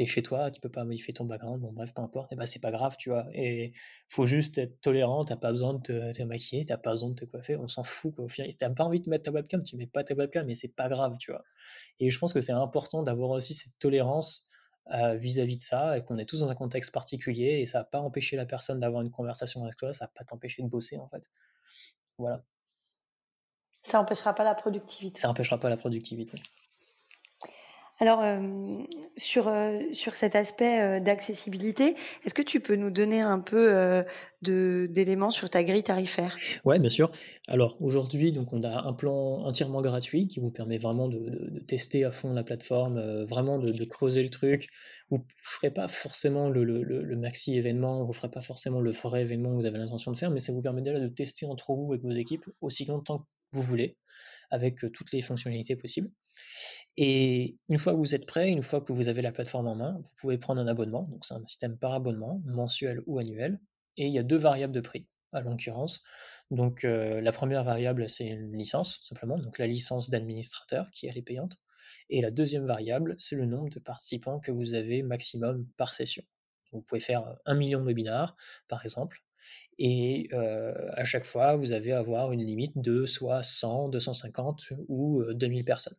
t'es 0.00 0.06
chez 0.06 0.22
toi, 0.22 0.50
tu 0.50 0.62
peux 0.62 0.70
pas 0.70 0.82
modifier 0.84 1.12
ton 1.12 1.26
background, 1.26 1.60
bon 1.60 1.72
bref, 1.72 1.92
peu 1.92 2.00
importe, 2.00 2.32
et 2.32 2.34
bah 2.34 2.46
c'est 2.46 2.58
pas 2.58 2.70
grave, 2.70 2.96
tu 2.98 3.10
vois. 3.10 3.26
Et 3.34 3.74
faut 4.08 4.24
juste 4.24 4.56
être 4.56 4.80
tolérant, 4.80 5.26
t'as 5.26 5.36
pas 5.36 5.50
besoin 5.50 5.74
de 5.74 5.82
te, 5.82 6.16
te 6.16 6.22
maquiller, 6.22 6.64
t'as 6.64 6.78
pas 6.78 6.92
besoin 6.92 7.10
de 7.10 7.14
te 7.16 7.26
coiffer, 7.26 7.56
on 7.56 7.68
s'en 7.68 7.82
fout 7.82 8.14
quoi. 8.14 8.24
Au 8.24 8.28
final, 8.28 8.50
si 8.50 8.56
t'as 8.56 8.70
pas 8.70 8.84
envie 8.84 9.00
de 9.00 9.10
mettre 9.10 9.24
ta 9.24 9.30
webcam, 9.30 9.62
tu 9.62 9.76
mets 9.76 9.86
pas 9.86 10.02
ta 10.02 10.14
webcam, 10.14 10.46
mais 10.46 10.54
c'est 10.54 10.74
pas 10.74 10.88
grave, 10.88 11.18
tu 11.18 11.32
vois. 11.32 11.44
Et 11.98 12.08
je 12.08 12.18
pense 12.18 12.32
que 12.32 12.40
c'est 12.40 12.52
important 12.52 13.02
d'avoir 13.02 13.28
aussi 13.28 13.52
cette 13.52 13.78
tolérance 13.78 14.48
euh, 14.90 15.16
vis-à-vis 15.16 15.56
de 15.56 15.60
ça, 15.60 15.98
et 15.98 16.02
qu'on 16.02 16.16
est 16.16 16.24
tous 16.24 16.40
dans 16.40 16.50
un 16.50 16.54
contexte 16.54 16.94
particulier, 16.94 17.60
et 17.60 17.66
ça 17.66 17.80
va 17.80 17.84
pas 17.84 18.00
empêcher 18.00 18.36
la 18.36 18.46
personne 18.46 18.80
d'avoir 18.80 19.02
une 19.02 19.10
conversation 19.10 19.62
avec 19.64 19.76
toi, 19.76 19.92
ça 19.92 20.06
va 20.06 20.12
pas 20.14 20.24
t'empêcher 20.24 20.62
de 20.62 20.68
bosser 20.68 20.96
en 20.96 21.08
fait. 21.08 21.28
Voilà. 22.16 22.42
Ça 23.82 24.00
empêchera 24.00 24.34
pas 24.34 24.44
la 24.44 24.54
productivité. 24.54 25.20
Ça 25.20 25.28
empêchera 25.28 25.60
pas 25.60 25.68
la 25.68 25.76
productivité. 25.76 26.38
Alors, 28.02 28.22
euh, 28.22 28.78
sur, 29.18 29.48
euh, 29.48 29.78
sur 29.92 30.14
cet 30.14 30.34
aspect 30.34 30.80
euh, 30.80 31.00
d'accessibilité, 31.00 31.94
est-ce 32.24 32.32
que 32.32 32.40
tu 32.40 32.58
peux 32.58 32.74
nous 32.74 32.90
donner 32.90 33.20
un 33.20 33.40
peu 33.40 34.02
d'éléments 34.40 35.30
sur 35.30 35.50
ta 35.50 35.62
grille 35.62 35.82
tarifaire? 35.82 36.34
Ouais, 36.64 36.78
bien 36.78 36.88
sûr. 36.88 37.10
Alors, 37.46 37.76
aujourd'hui, 37.82 38.34
on 38.52 38.62
a 38.62 38.86
un 38.88 38.94
plan 38.94 39.44
entièrement 39.44 39.82
gratuit 39.82 40.28
qui 40.28 40.40
vous 40.40 40.50
permet 40.50 40.78
vraiment 40.78 41.08
de, 41.08 41.62
tester 41.68 42.06
à 42.06 42.10
fond 42.10 42.32
la 42.32 42.42
plateforme, 42.42 43.24
vraiment 43.24 43.58
de, 43.58 43.84
creuser 43.84 44.22
le 44.22 44.30
truc. 44.30 44.68
Vous 45.10 45.18
ne 45.18 45.22
ferez 45.36 45.70
pas 45.70 45.86
forcément 45.86 46.48
le, 46.48 47.16
maxi 47.16 47.54
événement, 47.54 48.02
vous 48.04 48.12
ne 48.12 48.14
ferez 48.14 48.30
pas 48.30 48.40
forcément 48.40 48.80
le 48.80 48.92
vrai 48.92 49.20
événement 49.20 49.50
que 49.50 49.56
vous 49.56 49.66
avez 49.66 49.76
l'intention 49.76 50.10
de 50.10 50.16
faire, 50.16 50.30
mais 50.30 50.40
ça 50.40 50.54
vous 50.54 50.62
permet 50.62 50.80
déjà 50.80 50.98
de 50.98 51.08
tester 51.08 51.44
entre 51.44 51.74
vous 51.74 51.92
et 51.92 51.98
vos 51.98 52.12
équipes 52.12 52.46
aussi 52.62 52.86
longtemps 52.86 53.18
que 53.18 53.24
vous 53.52 53.62
voulez, 53.62 53.98
avec 54.50 54.78
toutes 54.92 55.12
les 55.12 55.22
fonctionnalités 55.22 55.76
possibles. 55.76 56.10
Et 56.96 57.56
une 57.68 57.78
fois 57.78 57.92
que 57.92 57.98
vous 57.98 58.14
êtes 58.14 58.26
prêt, 58.26 58.50
une 58.50 58.62
fois 58.62 58.80
que 58.80 58.92
vous 58.92 59.08
avez 59.08 59.22
la 59.22 59.32
plateforme 59.32 59.68
en 59.68 59.74
main, 59.74 59.98
vous 60.02 60.10
pouvez 60.20 60.38
prendre 60.38 60.60
un 60.60 60.66
abonnement. 60.66 61.04
Donc 61.10 61.24
c'est 61.24 61.34
un 61.34 61.44
système 61.46 61.78
par 61.78 61.94
abonnement, 61.94 62.42
mensuel 62.44 63.02
ou 63.06 63.18
annuel. 63.18 63.60
Et 63.96 64.06
il 64.06 64.12
y 64.12 64.18
a 64.18 64.22
deux 64.22 64.36
variables 64.36 64.72
de 64.72 64.80
prix, 64.80 65.06
à 65.32 65.40
l'occurrence. 65.40 66.02
Donc 66.50 66.84
euh, 66.84 67.20
la 67.20 67.32
première 67.32 67.64
variable, 67.64 68.08
c'est 68.08 68.26
une 68.26 68.56
licence, 68.56 69.00
simplement, 69.02 69.38
donc 69.38 69.58
la 69.58 69.66
licence 69.66 70.10
d'administrateur 70.10 70.90
qui 70.90 71.06
est 71.06 71.22
payante. 71.22 71.56
Et 72.08 72.20
la 72.20 72.30
deuxième 72.30 72.66
variable, 72.66 73.14
c'est 73.18 73.36
le 73.36 73.46
nombre 73.46 73.70
de 73.70 73.78
participants 73.78 74.40
que 74.40 74.50
vous 74.50 74.74
avez 74.74 75.02
maximum 75.02 75.66
par 75.76 75.94
session. 75.94 76.24
Vous 76.72 76.82
pouvez 76.82 77.00
faire 77.00 77.36
un 77.46 77.54
million 77.54 77.80
de 77.80 77.86
webinars, 77.86 78.36
par 78.68 78.82
exemple, 78.82 79.22
et 79.82 80.28
euh, 80.34 80.74
à 80.92 81.04
chaque 81.04 81.24
fois, 81.24 81.56
vous 81.56 81.72
avez 81.72 81.92
avoir 81.92 82.32
une 82.32 82.44
limite 82.44 82.78
de 82.78 83.06
soit 83.06 83.42
100, 83.42 83.88
250 83.88 84.74
ou 84.88 85.24
2000 85.32 85.62
euh, 85.62 85.64
personnes. 85.64 85.96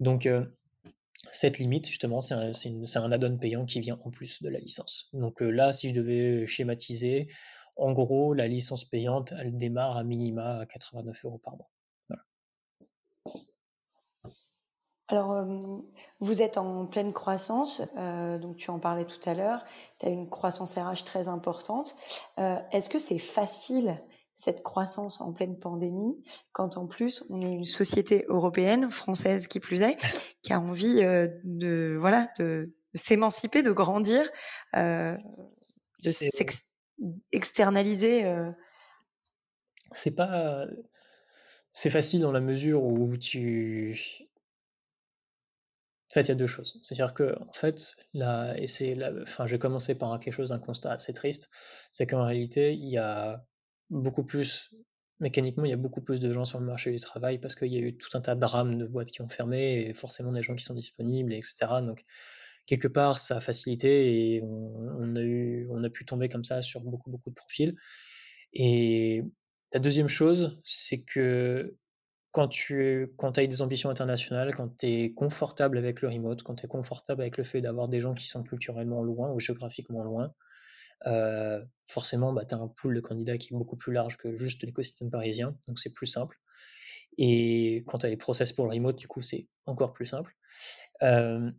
Donc, 0.00 0.26
euh, 0.26 0.44
cette 1.30 1.58
limite, 1.58 1.88
justement, 1.88 2.20
c'est 2.20 2.34
un, 2.34 3.12
add-on 3.12 3.38
payant 3.38 3.64
qui 3.64 3.78
vient 3.78 4.00
en 4.04 4.10
plus 4.10 4.42
de 4.42 4.48
la 4.48 4.58
licence. 4.58 5.08
Donc 5.12 5.40
là, 5.40 5.72
si 5.72 5.90
je 5.90 5.94
devais 5.94 6.46
schématiser, 6.46 7.28
en 7.76 7.92
gros, 7.92 8.34
la 8.34 8.48
licence 8.48 8.84
payante, 8.84 9.32
elle 9.38 9.56
démarre 9.56 9.96
à 9.96 10.02
minima 10.02 10.58
à 10.58 10.66
89 10.66 11.24
euros 11.26 11.38
par 11.38 11.56
mois. 11.56 11.70
Alors, 15.08 15.32
euh, 15.32 15.44
vous 16.20 16.40
êtes 16.40 16.56
en 16.56 16.86
pleine 16.86 17.12
croissance, 17.12 17.82
euh, 17.98 18.38
donc 18.38 18.56
tu 18.56 18.70
en 18.70 18.78
parlais 18.78 19.04
tout 19.04 19.20
à 19.28 19.34
l'heure, 19.34 19.62
tu 20.00 20.06
as 20.06 20.08
une 20.08 20.30
croissance 20.30 20.76
RH 20.76 21.04
très 21.04 21.28
importante. 21.28 21.94
Euh, 22.38 22.56
Est-ce 22.72 22.88
que 22.88 22.98
c'est 22.98 23.18
facile 23.18 24.00
cette 24.34 24.62
croissance 24.62 25.20
en 25.20 25.32
pleine 25.32 25.58
pandémie, 25.58 26.16
quand 26.52 26.76
en 26.76 26.86
plus 26.86 27.24
on 27.30 27.40
est 27.40 27.52
une 27.52 27.64
société 27.64 28.24
européenne, 28.28 28.90
française 28.90 29.46
qui 29.46 29.60
plus 29.60 29.82
est, 29.82 29.96
qui 30.42 30.52
a 30.52 30.60
envie 30.60 31.02
euh, 31.02 31.28
de 31.44 31.96
voilà 31.98 32.28
de, 32.38 32.74
de 32.92 32.98
s'émanciper, 32.98 33.62
de 33.62 33.70
grandir, 33.70 34.28
euh, 34.74 35.16
de 36.02 36.10
s'externaliser. 36.10 38.24
Euh. 38.24 38.50
C'est 39.92 40.14
pas 40.14 40.64
c'est 41.72 41.90
facile 41.90 42.22
dans 42.22 42.32
la 42.32 42.40
mesure 42.40 42.82
où 42.82 43.16
tu 43.16 43.96
en 46.14 46.20
fait, 46.20 46.22
il 46.22 46.28
y 46.28 46.32
a 46.32 46.36
deux 46.36 46.46
choses. 46.46 46.78
C'est-à-dire 46.82 47.12
que, 47.12 47.36
en 47.40 47.52
fait, 47.52 47.96
là, 48.12 48.54
et 48.56 48.68
c'est, 48.68 48.96
enfin, 49.22 49.46
je 49.46 49.50
vais 49.50 49.58
commencer 49.58 49.96
par 49.96 50.16
quelque 50.20 50.32
chose 50.32 50.50
d'un 50.50 50.60
constat 50.60 50.92
assez 50.92 51.12
triste, 51.12 51.50
c'est 51.90 52.06
qu'en 52.06 52.22
réalité, 52.22 52.72
il 52.72 52.88
y 52.88 52.98
a 52.98 53.44
beaucoup 53.90 54.24
plus 54.24 54.72
mécaniquement, 55.18 55.64
il 55.64 55.70
y 55.70 55.72
a 55.72 55.76
beaucoup 55.76 56.02
plus 56.02 56.20
de 56.20 56.30
gens 56.30 56.44
sur 56.44 56.60
le 56.60 56.66
marché 56.66 56.92
du 56.92 57.00
travail 57.00 57.38
parce 57.38 57.56
qu'il 57.56 57.72
y 57.72 57.76
a 57.78 57.80
eu 57.80 57.96
tout 57.96 58.16
un 58.16 58.20
tas 58.20 58.36
de 58.36 58.40
drames 58.40 58.78
de 58.78 58.86
boîtes 58.86 59.10
qui 59.10 59.22
ont 59.22 59.28
fermé 59.28 59.86
et 59.88 59.94
forcément 59.94 60.30
des 60.30 60.40
gens 60.40 60.54
qui 60.54 60.62
sont 60.62 60.74
disponibles, 60.74 61.32
etc. 61.32 61.56
Donc, 61.82 62.04
quelque 62.66 62.86
part, 62.86 63.18
ça 63.18 63.38
a 63.38 63.40
facilité 63.40 64.36
et 64.36 64.42
on, 64.44 65.16
a, 65.16 65.20
eu, 65.20 65.66
on 65.72 65.82
a 65.82 65.90
pu 65.90 66.04
tomber 66.04 66.28
comme 66.28 66.44
ça 66.44 66.62
sur 66.62 66.80
beaucoup, 66.80 67.10
beaucoup 67.10 67.30
de 67.30 67.34
profils. 67.34 67.74
Et 68.52 69.24
la 69.72 69.80
deuxième 69.80 70.08
chose, 70.08 70.60
c'est 70.62 71.02
que 71.02 71.74
quand 72.34 72.48
tu 72.48 73.14
quand 73.16 73.38
as 73.38 73.46
des 73.46 73.62
ambitions 73.62 73.90
internationales, 73.90 74.52
quand 74.56 74.76
tu 74.76 74.86
es 74.86 75.14
confortable 75.14 75.78
avec 75.78 76.02
le 76.02 76.08
remote, 76.08 76.42
quand 76.42 76.56
tu 76.56 76.64
es 76.64 76.68
confortable 76.68 77.22
avec 77.22 77.38
le 77.38 77.44
fait 77.44 77.60
d'avoir 77.60 77.88
des 77.88 78.00
gens 78.00 78.12
qui 78.12 78.26
sont 78.26 78.42
culturellement 78.42 79.04
loin 79.04 79.30
ou 79.30 79.38
géographiquement 79.38 80.02
loin, 80.02 80.34
euh, 81.06 81.64
forcément, 81.86 82.32
bah, 82.32 82.44
tu 82.44 82.56
as 82.56 82.58
un 82.58 82.66
pool 82.66 82.96
de 82.96 83.00
candidats 83.00 83.38
qui 83.38 83.54
est 83.54 83.56
beaucoup 83.56 83.76
plus 83.76 83.92
large 83.92 84.16
que 84.16 84.34
juste 84.34 84.64
l'écosystème 84.64 85.10
parisien, 85.10 85.56
donc 85.68 85.78
c'est 85.78 85.90
plus 85.90 86.08
simple. 86.08 86.36
Et 87.18 87.84
quand 87.86 87.98
tu 87.98 88.06
as 88.06 88.08
les 88.08 88.16
process 88.16 88.52
pour 88.52 88.66
le 88.66 88.72
remote, 88.72 88.98
du 88.98 89.06
coup, 89.06 89.20
c'est 89.20 89.46
encore 89.66 89.92
plus 89.92 90.06
simple. 90.06 90.34
Euh, 91.02 91.52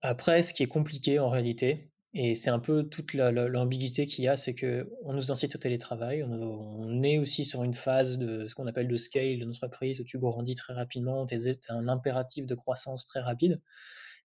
après, 0.00 0.40
ce 0.40 0.54
qui 0.54 0.62
est 0.62 0.68
compliqué 0.68 1.18
en 1.18 1.28
réalité, 1.28 1.89
et 2.12 2.34
c'est 2.34 2.50
un 2.50 2.58
peu 2.58 2.82
toute 2.82 3.14
l'ambiguïté 3.14 4.06
qu'il 4.06 4.24
y 4.24 4.28
a, 4.28 4.34
c'est 4.34 4.54
que 4.54 4.90
on 5.04 5.12
nous 5.12 5.30
incite 5.30 5.54
au 5.54 5.58
télétravail, 5.58 6.24
on, 6.24 7.02
est 7.02 7.18
aussi 7.18 7.44
sur 7.44 7.62
une 7.62 7.74
phase 7.74 8.18
de 8.18 8.46
ce 8.46 8.54
qu'on 8.54 8.66
appelle 8.66 8.88
de 8.88 8.96
scale 8.96 9.38
de 9.38 9.44
notre 9.44 9.64
entreprise, 9.64 10.00
où 10.00 10.04
tu 10.04 10.18
grandis 10.18 10.54
très 10.54 10.74
rapidement, 10.74 11.24
tu 11.24 11.34
as 11.34 11.74
un 11.74 11.88
impératif 11.88 12.46
de 12.46 12.54
croissance 12.54 13.06
très 13.06 13.20
rapide, 13.20 13.60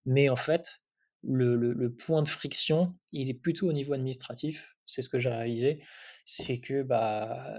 mais 0.06 0.30
en 0.30 0.36
fait, 0.36 0.80
le, 1.24 1.90
point 1.90 2.22
de 2.22 2.28
friction, 2.28 2.94
il 3.12 3.30
est 3.30 3.34
plutôt 3.36 3.70
au 3.70 3.74
niveau 3.74 3.94
administratif. 3.94 4.76
C'est 4.86 5.02
ce 5.02 5.10
que 5.10 5.18
j'ai 5.18 5.30
réalisé. 5.30 5.82
C'est 6.24 6.60
que, 6.60 6.84
bah, 6.84 7.58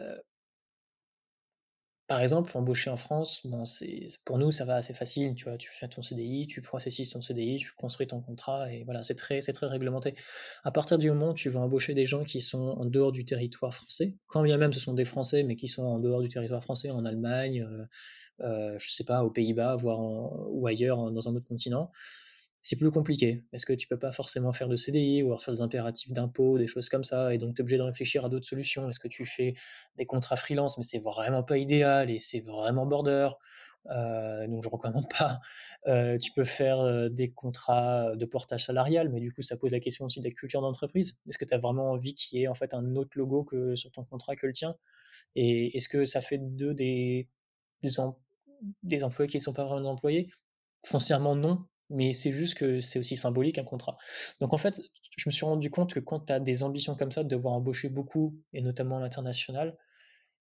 par 2.07 2.21
exemple, 2.21 2.57
embaucher 2.57 2.89
en 2.89 2.97
France, 2.97 3.45
bon, 3.45 3.65
c'est, 3.65 4.07
pour 4.25 4.39
nous, 4.39 4.53
ça 4.53 4.65
va 4.65 4.77
assez 4.77 4.95
facile. 4.95 5.35
Tu 5.35 5.45
vois, 5.45 5.57
tu 5.57 5.71
fais 5.73 5.89
ton 5.89 6.03
CDI, 6.03 6.47
tu 6.47 6.63
processes 6.63 7.11
ton 7.11 7.21
CDI, 7.21 7.57
tu 7.57 7.73
construis 7.73 8.07
ton 8.07 8.21
contrat, 8.21 8.73
et 8.73 8.85
voilà, 8.85 9.03
c'est 9.03 9.17
très, 9.17 9.41
c'est 9.41 9.53
très 9.53 9.67
réglementé. 9.67 10.15
À 10.63 10.71
partir 10.71 10.99
du 10.99 11.11
moment 11.11 11.31
où 11.31 11.35
tu 11.35 11.49
vas 11.51 11.61
embaucher 11.61 11.95
des 11.95 12.07
gens 12.07 12.23
qui 12.23 12.41
sont 12.41 12.77
en 12.79 12.85
dehors 12.85 13.11
du 13.11 13.25
territoire 13.25 13.75
français, 13.75 14.15
quand 14.29 14.43
bien 14.43 14.57
même 14.57 14.73
ce 14.73 14.79
sont 14.79 14.95
des 14.95 15.05
Français, 15.05 15.43
mais 15.43 15.57
qui 15.57 15.67
sont 15.67 15.83
en 15.83 15.99
dehors 15.99 16.23
du 16.23 16.29
territoire 16.29 16.63
français, 16.63 16.91
en 16.91 17.05
Allemagne, 17.05 17.67
euh, 17.69 17.85
euh 18.41 18.79
je 18.79 18.91
sais 18.91 19.05
pas, 19.05 19.25
aux 19.25 19.31
Pays-Bas, 19.31 19.75
voire 19.75 19.99
ou 20.01 20.67
ailleurs, 20.67 21.11
dans 21.11 21.29
un 21.29 21.35
autre 21.35 21.49
continent, 21.49 21.91
c'est 22.67 22.75
plus 22.75 22.91
compliqué. 22.91 23.45
Est-ce 23.53 23.65
que 23.65 23.73
tu 23.73 23.87
peux 23.87 23.99
pas 23.99 24.11
forcément 24.11 24.51
faire 24.51 24.67
de 24.67 24.75
CDI 24.75 25.23
ou 25.23 25.27
alors 25.27 25.41
faire 25.41 25.55
des 25.55 25.61
impératifs 25.61 26.11
d'impôts, 26.11 26.59
des 26.59 26.67
choses 26.67 26.89
comme 26.89 27.05
ça, 27.05 27.33
et 27.33 27.39
donc 27.39 27.55
tu 27.55 27.63
obligé 27.63 27.77
de 27.77 27.83
réfléchir 27.83 28.25
à 28.25 28.29
d'autres 28.29 28.49
solutions. 28.49 28.91
Est-ce 28.91 28.99
que 28.99 29.07
tu 29.07 29.25
fais 29.25 29.55
des 29.99 30.05
contrats 30.05 30.35
freelance, 30.35 30.77
mais 30.77 30.83
c'est 30.83 30.99
vraiment 30.99 31.45
pas 31.45 31.59
idéal 31.59 32.11
et 32.11 32.19
c'est 32.19 32.41
vraiment 32.41 32.85
border, 32.85 33.29
euh, 33.91 34.49
donc 34.49 34.65
je 34.65 34.69
recommande 34.69 35.07
pas. 35.17 35.39
Euh, 35.87 36.19
tu 36.19 36.33
peux 36.33 36.43
faire 36.43 36.81
euh, 36.81 37.09
des 37.09 37.31
contrats 37.31 38.17
de 38.17 38.25
portage 38.25 38.65
salarial, 38.65 39.11
mais 39.11 39.21
du 39.21 39.33
coup 39.33 39.43
ça 39.43 39.57
pose 39.57 39.71
la 39.71 39.79
question 39.79 40.07
aussi 40.07 40.19
de 40.19 40.25
la 40.25 40.33
culture 40.33 40.61
d'entreprise. 40.61 41.21
Est-ce 41.29 41.39
que 41.39 41.45
tu 41.45 41.55
as 41.55 41.59
vraiment 41.59 41.93
envie 41.93 42.15
qu'il 42.15 42.41
y 42.41 42.43
ait 42.43 42.49
en 42.49 42.55
fait 42.55 42.75
un 42.75 42.97
autre 42.97 43.13
logo 43.15 43.45
que 43.45 43.77
sur 43.77 43.93
ton 43.93 44.03
contrat 44.03 44.35
que 44.35 44.45
le 44.45 44.53
tien? 44.53 44.75
Et 45.37 45.77
est-ce 45.77 45.89
que 45.89 46.05
ça 46.05 46.21
fait 46.21 46.39
d'eux 46.39 46.75
des, 46.75 47.29
des, 47.83 49.05
employés 49.05 49.31
qui 49.31 49.37
ne 49.37 49.43
sont 49.43 49.53
pas 49.53 49.67
vraiment 49.67 49.91
employés? 49.91 50.29
Foncièrement 50.83 51.37
non, 51.37 51.65
mais 51.91 52.13
c'est 52.13 52.33
juste 52.33 52.55
que 52.55 52.81
c'est 52.81 52.99
aussi 52.99 53.17
symbolique 53.17 53.59
un 53.59 53.65
contrat. 53.65 53.97
Donc 54.41 54.53
en 54.53 54.59
fait, 54.59 54.81
je 55.17 55.29
me 55.29 55.33
suis 55.33 55.45
rendu 55.45 55.71
compte 55.71 55.95
que 55.95 56.01
quand 56.01 56.21
tu 56.21 56.33
as 56.33 56.41
des 56.41 56.63
ambitions 56.63 56.95
comme 56.95 57.13
ça, 57.13 57.25
de 57.25 57.29
devoir 57.29 57.55
embaucher 57.55 57.89
beaucoup, 57.89 58.35
et 58.53 58.61
notamment 58.61 58.99
l'international, 58.99 59.77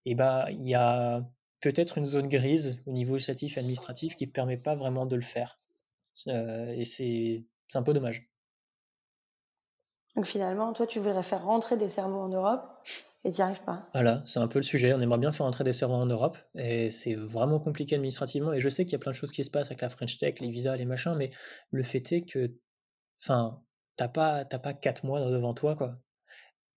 eh 0.05 0.15
ben, 0.15 0.45
il 0.49 0.67
y 0.67 0.75
a 0.75 1.27
peut-être 1.61 1.97
une 1.97 2.05
zone 2.05 2.27
grise 2.27 2.81
au 2.85 2.91
niveau 2.91 3.13
législatif 3.13 3.57
et 3.57 3.59
administratif 3.59 4.15
qui 4.15 4.27
ne 4.27 4.31
permet 4.31 4.57
pas 4.57 4.75
vraiment 4.75 5.05
de 5.05 5.15
le 5.15 5.21
faire. 5.21 5.59
Euh, 6.27 6.73
et 6.75 6.85
c'est 6.85 7.43
un 7.73 7.83
peu 7.83 7.93
dommage. 7.93 8.29
Donc 10.15 10.25
finalement, 10.25 10.71
toi, 10.73 10.87
tu 10.87 10.99
voudrais 10.99 11.23
faire 11.23 11.43
rentrer 11.43 11.75
des 11.75 11.89
cerveaux 11.89 12.21
en 12.21 12.29
Europe 12.29 12.63
et 13.25 13.31
tu 13.31 13.41
n'y 13.41 13.41
arrives 13.41 13.63
pas. 13.63 13.87
Voilà, 13.93 14.21
c'est 14.25 14.39
un 14.39 14.47
peu 14.47 14.59
le 14.59 14.63
sujet. 14.63 14.93
On 14.93 14.99
aimerait 15.01 15.17
bien 15.17 15.31
faire 15.31 15.47
entrer 15.47 15.63
des 15.63 15.73
serveurs 15.73 15.97
en 15.97 16.05
Europe 16.05 16.37
et 16.53 16.91
c'est 16.91 17.15
vraiment 17.15 17.59
compliqué 17.59 17.95
administrativement. 17.95 18.53
Et 18.53 18.61
je 18.61 18.69
sais 18.69 18.85
qu'il 18.85 18.93
y 18.93 18.95
a 18.95 18.99
plein 18.99 19.11
de 19.11 19.15
choses 19.17 19.31
qui 19.31 19.43
se 19.43 19.49
passent 19.49 19.71
avec 19.71 19.81
la 19.81 19.89
French 19.89 20.19
Tech, 20.19 20.35
les 20.39 20.51
visas, 20.51 20.77
les 20.77 20.85
machins, 20.85 21.15
mais 21.17 21.31
le 21.71 21.81
fait 21.81 22.11
est 22.11 22.21
que, 22.21 22.53
enfin, 23.19 23.63
t'as 23.95 24.07
pas, 24.07 24.45
pas 24.45 24.73
4 24.75 25.05
mois 25.05 25.19
devant 25.25 25.55
toi, 25.55 25.75
quoi. 25.75 25.97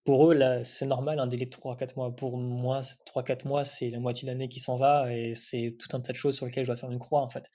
Pour 0.04 0.32
eux, 0.32 0.40
c'est 0.64 0.86
normal 0.86 1.18
un 1.18 1.26
délai 1.26 1.44
de 1.44 1.50
3-4 1.50 1.96
mois. 1.96 2.16
Pour 2.16 2.38
moi, 2.38 2.80
3-4 2.80 3.46
mois, 3.46 3.64
c'est 3.64 3.90
la 3.90 3.98
moitié 3.98 4.26
de 4.26 4.32
l'année 4.32 4.48
qui 4.48 4.58
s'en 4.58 4.76
va 4.76 5.14
et 5.14 5.34
c'est 5.34 5.76
tout 5.78 5.94
un 5.94 6.00
tas 6.00 6.12
de 6.12 6.16
choses 6.16 6.34
sur 6.34 6.46
lesquelles 6.46 6.64
je 6.64 6.70
dois 6.70 6.76
faire 6.76 6.90
une 6.90 6.98
croix, 6.98 7.20
en 7.20 7.28
fait. 7.28 7.50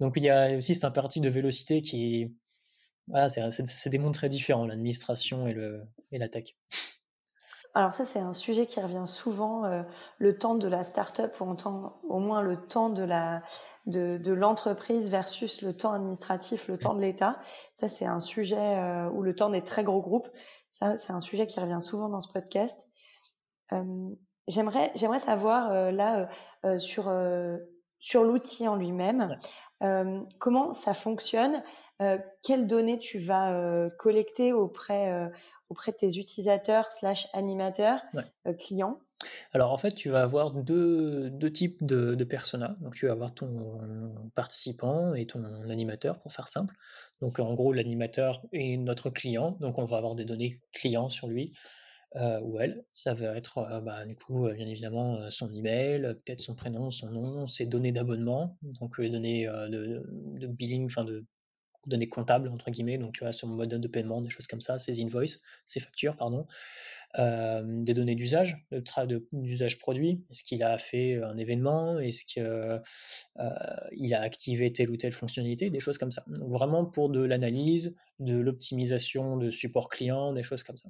Donc 0.00 0.14
il 0.16 0.24
y 0.24 0.30
a 0.30 0.56
aussi 0.56 0.74
cet 0.74 0.84
impératif 0.84 1.22
de 1.22 1.28
vélocité 1.28 1.80
qui, 1.80 2.34
voilà, 3.06 3.28
c'est 3.28 3.88
des 3.88 3.98
mondes 3.98 4.14
très 4.14 4.28
différents, 4.28 4.66
l'administration 4.66 5.46
et, 5.46 5.56
et 6.10 6.18
la 6.18 6.28
tech. 6.28 6.56
Alors 7.76 7.92
ça, 7.92 8.06
c'est 8.06 8.20
un 8.20 8.32
sujet 8.32 8.64
qui 8.64 8.80
revient 8.80 9.04
souvent, 9.04 9.66
euh, 9.66 9.82
le 10.16 10.38
temps 10.38 10.54
de 10.54 10.66
la 10.66 10.82
start-up, 10.82 11.38
ou 11.42 11.54
au 12.08 12.18
moins 12.20 12.40
le 12.40 12.56
temps 12.56 12.88
de 12.88 13.02
la 13.02 13.42
de, 13.84 14.32
l'entreprise 14.32 15.10
versus 15.10 15.60
le 15.60 15.76
temps 15.76 15.92
administratif, 15.92 16.68
le 16.68 16.78
temps 16.78 16.94
de 16.94 17.02
l'État. 17.02 17.38
Ça, 17.74 17.90
c'est 17.90 18.06
un 18.06 18.18
sujet 18.18 18.56
euh, 18.56 19.10
ou 19.10 19.20
le 19.20 19.34
temps 19.34 19.50
des 19.50 19.62
très 19.62 19.84
gros 19.84 20.00
groupes. 20.00 20.26
Ça, 20.70 20.96
c'est 20.96 21.12
un 21.12 21.20
sujet 21.20 21.46
qui 21.46 21.60
revient 21.60 21.82
souvent 21.82 22.08
dans 22.08 22.22
ce 22.22 22.32
podcast. 22.32 22.88
Euh, 23.72 24.08
j'aimerais 24.48 24.90
j'aimerais 24.94 25.20
savoir 25.20 25.92
là 25.92 26.30
sur 26.78 27.10
sur 27.98 28.24
l'outil 28.24 28.68
en 28.68 28.76
lui-même. 28.76 29.36
comment 30.38 30.72
ça 30.72 30.94
fonctionne? 30.94 31.62
Quelles 32.42 32.66
données 32.66 32.98
tu 32.98 33.18
vas 33.18 33.88
collecter 33.98 34.52
auprès 34.52 35.30
auprès 35.68 35.92
de 35.92 35.96
tes 35.96 36.18
utilisateurs 36.18 36.90
slash 36.92 37.28
animateurs 37.32 38.02
euh, 38.46 38.52
clients? 38.54 39.00
Alors 39.52 39.72
en 39.72 39.78
fait, 39.78 39.92
tu 39.92 40.10
vas 40.10 40.20
avoir 40.20 40.52
deux, 40.52 41.30
deux 41.30 41.50
types 41.50 41.84
de, 41.84 42.14
de 42.14 42.24
personas. 42.24 42.76
Donc 42.80 42.94
tu 42.94 43.06
vas 43.06 43.12
avoir 43.12 43.34
ton 43.34 44.28
participant 44.34 45.14
et 45.14 45.26
ton 45.26 45.42
animateur, 45.68 46.18
pour 46.18 46.32
faire 46.32 46.48
simple. 46.48 46.74
Donc 47.20 47.38
en 47.38 47.54
gros, 47.54 47.72
l'animateur 47.72 48.42
est 48.52 48.76
notre 48.76 49.10
client. 49.10 49.56
Donc 49.60 49.78
on 49.78 49.84
va 49.84 49.96
avoir 49.96 50.14
des 50.14 50.26
données 50.26 50.60
clients 50.72 51.08
sur 51.08 51.28
lui 51.28 51.54
euh, 52.14 52.40
ou 52.40 52.60
elle. 52.60 52.84
Ça 52.92 53.14
va 53.14 53.36
être 53.36 53.58
euh, 53.58 53.80
bah, 53.80 54.06
du 54.06 54.14
coup 54.16 54.48
bien 54.48 54.66
évidemment 54.66 55.28
son 55.30 55.52
email, 55.52 56.02
peut-être 56.24 56.40
son 56.40 56.54
prénom, 56.54 56.90
son 56.90 57.10
nom, 57.10 57.46
ses 57.46 57.66
données 57.66 57.92
d'abonnement, 57.92 58.56
donc 58.80 58.98
les 58.98 59.10
données 59.10 59.46
de, 59.46 60.04
de, 60.38 60.46
billing, 60.46 60.86
enfin 60.86 61.04
de 61.04 61.26
données 61.86 62.08
comptables, 62.08 62.48
entre 62.48 62.70
guillemets, 62.70 62.98
donc 62.98 63.14
tu 63.14 63.24
vois, 63.24 63.32
sur 63.32 63.48
mode 63.48 63.68
de 63.68 63.88
paiement, 63.88 64.20
des 64.20 64.28
choses 64.28 64.46
comme 64.46 64.60
ça, 64.60 64.78
ces 64.78 65.02
invoices, 65.02 65.40
ces 65.66 65.80
factures, 65.80 66.16
pardon, 66.16 66.46
euh, 67.18 67.62
des 67.64 67.94
données 67.94 68.14
d'usage, 68.14 68.56
d'usage 69.32 69.78
produit, 69.78 70.24
est-ce 70.30 70.42
qu'il 70.42 70.62
a 70.62 70.76
fait 70.76 71.22
un 71.22 71.38
événement, 71.38 71.98
est-ce 71.98 72.24
qu'il 72.24 72.42
euh, 72.42 72.78
a 73.36 74.20
activé 74.20 74.72
telle 74.72 74.90
ou 74.90 74.96
telle 74.96 75.12
fonctionnalité, 75.12 75.70
des 75.70 75.80
choses 75.80 75.98
comme 75.98 76.10
ça. 76.10 76.24
Donc 76.26 76.50
vraiment 76.50 76.84
pour 76.84 77.08
de 77.08 77.20
l'analyse, 77.20 77.96
de 78.18 78.36
l'optimisation 78.36 79.36
de 79.36 79.50
support 79.50 79.88
client, 79.88 80.32
des 80.32 80.42
choses 80.42 80.62
comme 80.62 80.76
ça. 80.76 80.88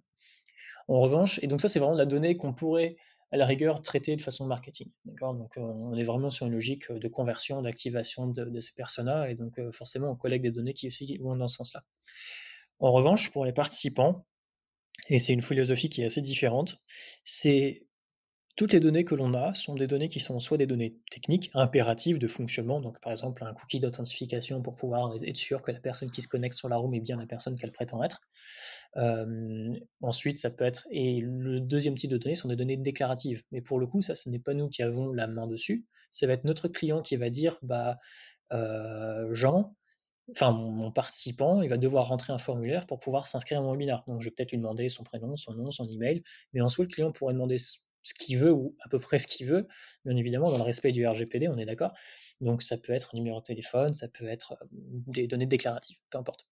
En 0.89 1.01
revanche, 1.01 1.41
et 1.43 1.47
donc 1.47 1.61
ça 1.61 1.69
c'est 1.69 1.79
vraiment 1.79 1.95
la 1.95 2.07
donnée 2.07 2.37
qu'on 2.37 2.53
pourrait 2.53 2.97
à 3.33 3.37
la 3.37 3.47
rigueur 3.47 3.83
traité 3.83 4.15
de 4.15 4.21
façon 4.21 4.47
marketing. 4.47 4.91
D'accord? 5.05 5.35
Donc 5.35 5.57
euh, 5.59 5.61
on 5.61 5.95
est 5.95 6.05
vraiment 6.05 6.31
sur 6.31 6.47
une 6.47 6.53
logique 6.53 6.93
de 6.93 7.09
conversion, 7.09 7.61
d'activation 7.61 8.29
de, 8.29 8.61
ces 8.61 8.73
personas, 8.75 9.29
et 9.29 9.35
donc 9.35 9.59
euh, 9.59 9.73
forcément 9.73 10.11
on 10.11 10.17
collecte 10.17 10.43
des 10.45 10.53
données 10.53 10.75
qui 10.75 10.87
aussi 10.87 11.19
vont 11.19 11.37
dans 11.37 11.49
ce 11.49 11.57
sens-là. 11.57 11.83
En 12.79 12.93
revanche, 12.93 13.31
pour 13.33 13.45
les 13.45 13.53
participants, 13.53 14.27
et 15.09 15.19
c'est 15.19 15.33
une 15.33 15.43
philosophie 15.43 15.89
qui 15.89 16.03
est 16.03 16.07
assez 16.07 16.23
différente, 16.23 16.79
c'est 17.25 17.87
toutes 18.57 18.73
les 18.73 18.81
données 18.81 19.05
que 19.05 19.15
l'on 19.15 19.35
a 19.35 19.55
sont 19.55 19.75
des 19.75 19.87
données 19.87 20.09
qui 20.09 20.19
sont 20.19 20.41
soit 20.41 20.57
des 20.57 20.67
données 20.67 20.97
techniques, 21.11 21.51
impératives 21.55 22.19
de 22.19 22.27
fonctionnement, 22.27 22.81
donc 22.81 23.01
par 23.01 23.13
exemple 23.13 23.45
un 23.45 23.53
cookie 23.53 23.81
d'authentification 23.81 24.63
pour 24.63 24.75
pouvoir 24.75 25.15
être 25.23 25.37
sûr 25.37 25.63
que 25.63 25.71
la 25.71 25.81
personne 25.81 26.11
qui 26.11 26.23
se 26.23 26.29
connecte 26.29 26.57
sur 26.57 26.69
la 26.69 26.77
room 26.77 26.95
est 26.95 27.01
bien 27.01 27.17
la 27.17 27.27
personne 27.27 27.55
qu'elle 27.57 27.73
prétend 27.73 28.03
être, 28.03 28.21
euh, 28.97 29.75
ensuite, 30.01 30.39
ça 30.39 30.51
peut 30.51 30.65
être, 30.65 30.87
et 30.91 31.21
le 31.21 31.61
deuxième 31.61 31.97
type 31.97 32.11
de 32.11 32.17
données 32.17 32.35
sont 32.35 32.49
des 32.49 32.57
données 32.57 32.77
déclaratives. 32.77 33.43
Mais 33.53 33.61
pour 33.61 33.79
le 33.79 33.87
coup, 33.87 34.01
ça, 34.01 34.15
ce 34.15 34.31
n'est 34.31 34.39
pas 34.39 34.55
nous 34.55 34.69
qui 34.69 34.83
avons 34.83 35.13
la 35.13 35.27
main 35.27 35.47
dessus. 35.47 35.85
Ça 36.11 36.27
va 36.27 36.33
être 36.33 36.45
notre 36.45 36.69
client 36.69 37.03
qui 37.03 37.17
va 37.17 37.31
dire, 37.31 37.59
bah, 37.63 37.99
euh, 38.53 39.35
Jean, 39.35 39.77
enfin 40.31 40.53
mon, 40.53 40.91
participant, 40.91 41.63
il 41.63 41.69
va 41.69 41.77
devoir 41.77 42.09
rentrer 42.09 42.33
un 42.33 42.39
formulaire 42.39 42.87
pour 42.87 42.99
pouvoir 42.99 43.27
s'inscrire 43.27 43.59
à 43.59 43.63
mon 43.63 43.73
webinaire. 43.73 44.03
Donc, 44.07 44.21
je 44.21 44.27
vais 44.27 44.35
peut-être 44.35 44.53
lui 44.53 44.59
demander 44.59 44.89
son 44.89 45.05
prénom, 45.05 45.37
son 45.37 45.53
nom, 45.55 45.71
son 45.71 45.85
email, 45.85 46.23
mais 46.53 46.61
ensuite, 46.61 46.89
le 46.89 46.95
client 46.95 47.13
pourrait 47.13 47.35
demander 47.35 47.59
ce 48.07 48.15
qu'il 48.15 48.39
veut 48.39 48.53
ou 48.53 48.77
à 48.85 48.89
peu 48.89 48.99
près 49.01 49.19
ce 49.19 49.27
qu'il 49.27 49.47
veut, 49.47 49.67
bien 50.05 50.17
évidemment 50.17 50.49
dans 50.49 50.59
le 50.59 50.63
respect 50.63 50.93
du 50.93 51.07
RGPD, 51.07 51.49
on 51.49 51.57
est 51.57 51.65
d'accord. 51.65 51.93
Donc 52.41 52.63
ça 52.63 52.77
peut 52.77 52.93
être 52.93 53.17
numéro 53.17 53.41
de 53.41 53.45
téléphone, 53.45 53.93
ça 53.95 54.07
peut 54.07 54.29
être 54.29 54.53
euh, 54.63 54.67
des 55.09 55.27
données 55.27 55.47
déclaratives, 55.47 55.97
peu 56.11 56.19
importe. 56.19 56.47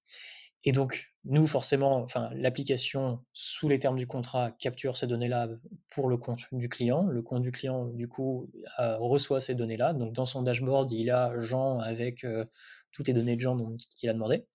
Et 0.66 0.72
donc, 0.72 1.12
nous, 1.24 1.46
forcément, 1.46 1.96
enfin, 1.98 2.30
l'application, 2.32 3.22
sous 3.34 3.68
les 3.68 3.78
termes 3.78 3.98
du 3.98 4.06
contrat, 4.06 4.50
capture 4.52 4.96
ces 4.96 5.06
données-là 5.06 5.50
pour 5.90 6.08
le 6.08 6.16
compte 6.16 6.40
du 6.52 6.70
client. 6.70 7.02
Le 7.02 7.20
compte 7.20 7.42
du 7.42 7.52
client, 7.52 7.84
du 7.84 8.08
coup, 8.08 8.50
reçoit 8.78 9.42
ces 9.42 9.54
données-là. 9.54 9.92
Donc, 9.92 10.14
dans 10.14 10.24
son 10.24 10.40
dashboard, 10.40 10.90
il 10.90 11.10
a 11.10 11.36
Jean 11.36 11.80
avec 11.80 12.24
euh, 12.24 12.46
toutes 12.92 13.08
les 13.08 13.14
données 13.14 13.36
de 13.36 13.42
Jean 13.42 13.58
qu'il 13.94 14.08
a 14.08 14.14
demandé. 14.14 14.46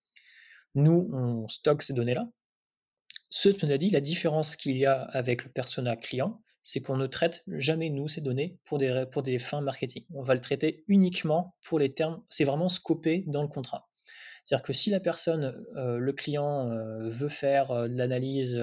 Nous, 0.73 1.11
on 1.13 1.47
stocke 1.47 1.83
ces 1.83 1.93
données-là. 1.93 2.27
Ce 3.29 3.49
dit, 3.49 3.91
la 3.91 4.01
différence 4.01 4.55
qu'il 4.55 4.77
y 4.77 4.87
a 4.87 5.03
avec 5.03 5.43
le 5.43 5.51
persona 5.51 5.95
client, 5.95 6.41
c'est 6.61 6.81
qu'on 6.81 6.97
ne 6.97 7.07
traite 7.07 7.43
jamais, 7.47 7.89
nous, 7.89 8.07
ces 8.07 8.21
données 8.21 8.57
pour 8.65 8.77
des, 8.77 9.05
pour 9.11 9.23
des 9.23 9.39
fins 9.39 9.61
marketing. 9.61 10.05
On 10.13 10.21
va 10.21 10.33
le 10.33 10.41
traiter 10.41 10.83
uniquement 10.87 11.55
pour 11.63 11.79
les 11.79 11.93
termes, 11.93 12.21
c'est 12.29 12.43
vraiment 12.43 12.69
scopé 12.69 13.23
dans 13.27 13.41
le 13.41 13.47
contrat. 13.47 13.89
C'est-à-dire 14.49 14.63
que 14.63 14.73
si 14.73 14.89
la 14.89 14.99
personne, 14.99 15.63
euh, 15.75 15.97
le 15.97 16.13
client, 16.13 16.71
euh, 16.71 17.07
veut 17.07 17.29
faire 17.29 17.69
euh, 17.69 17.87
de 17.87 17.95
l'analyse, 17.95 18.59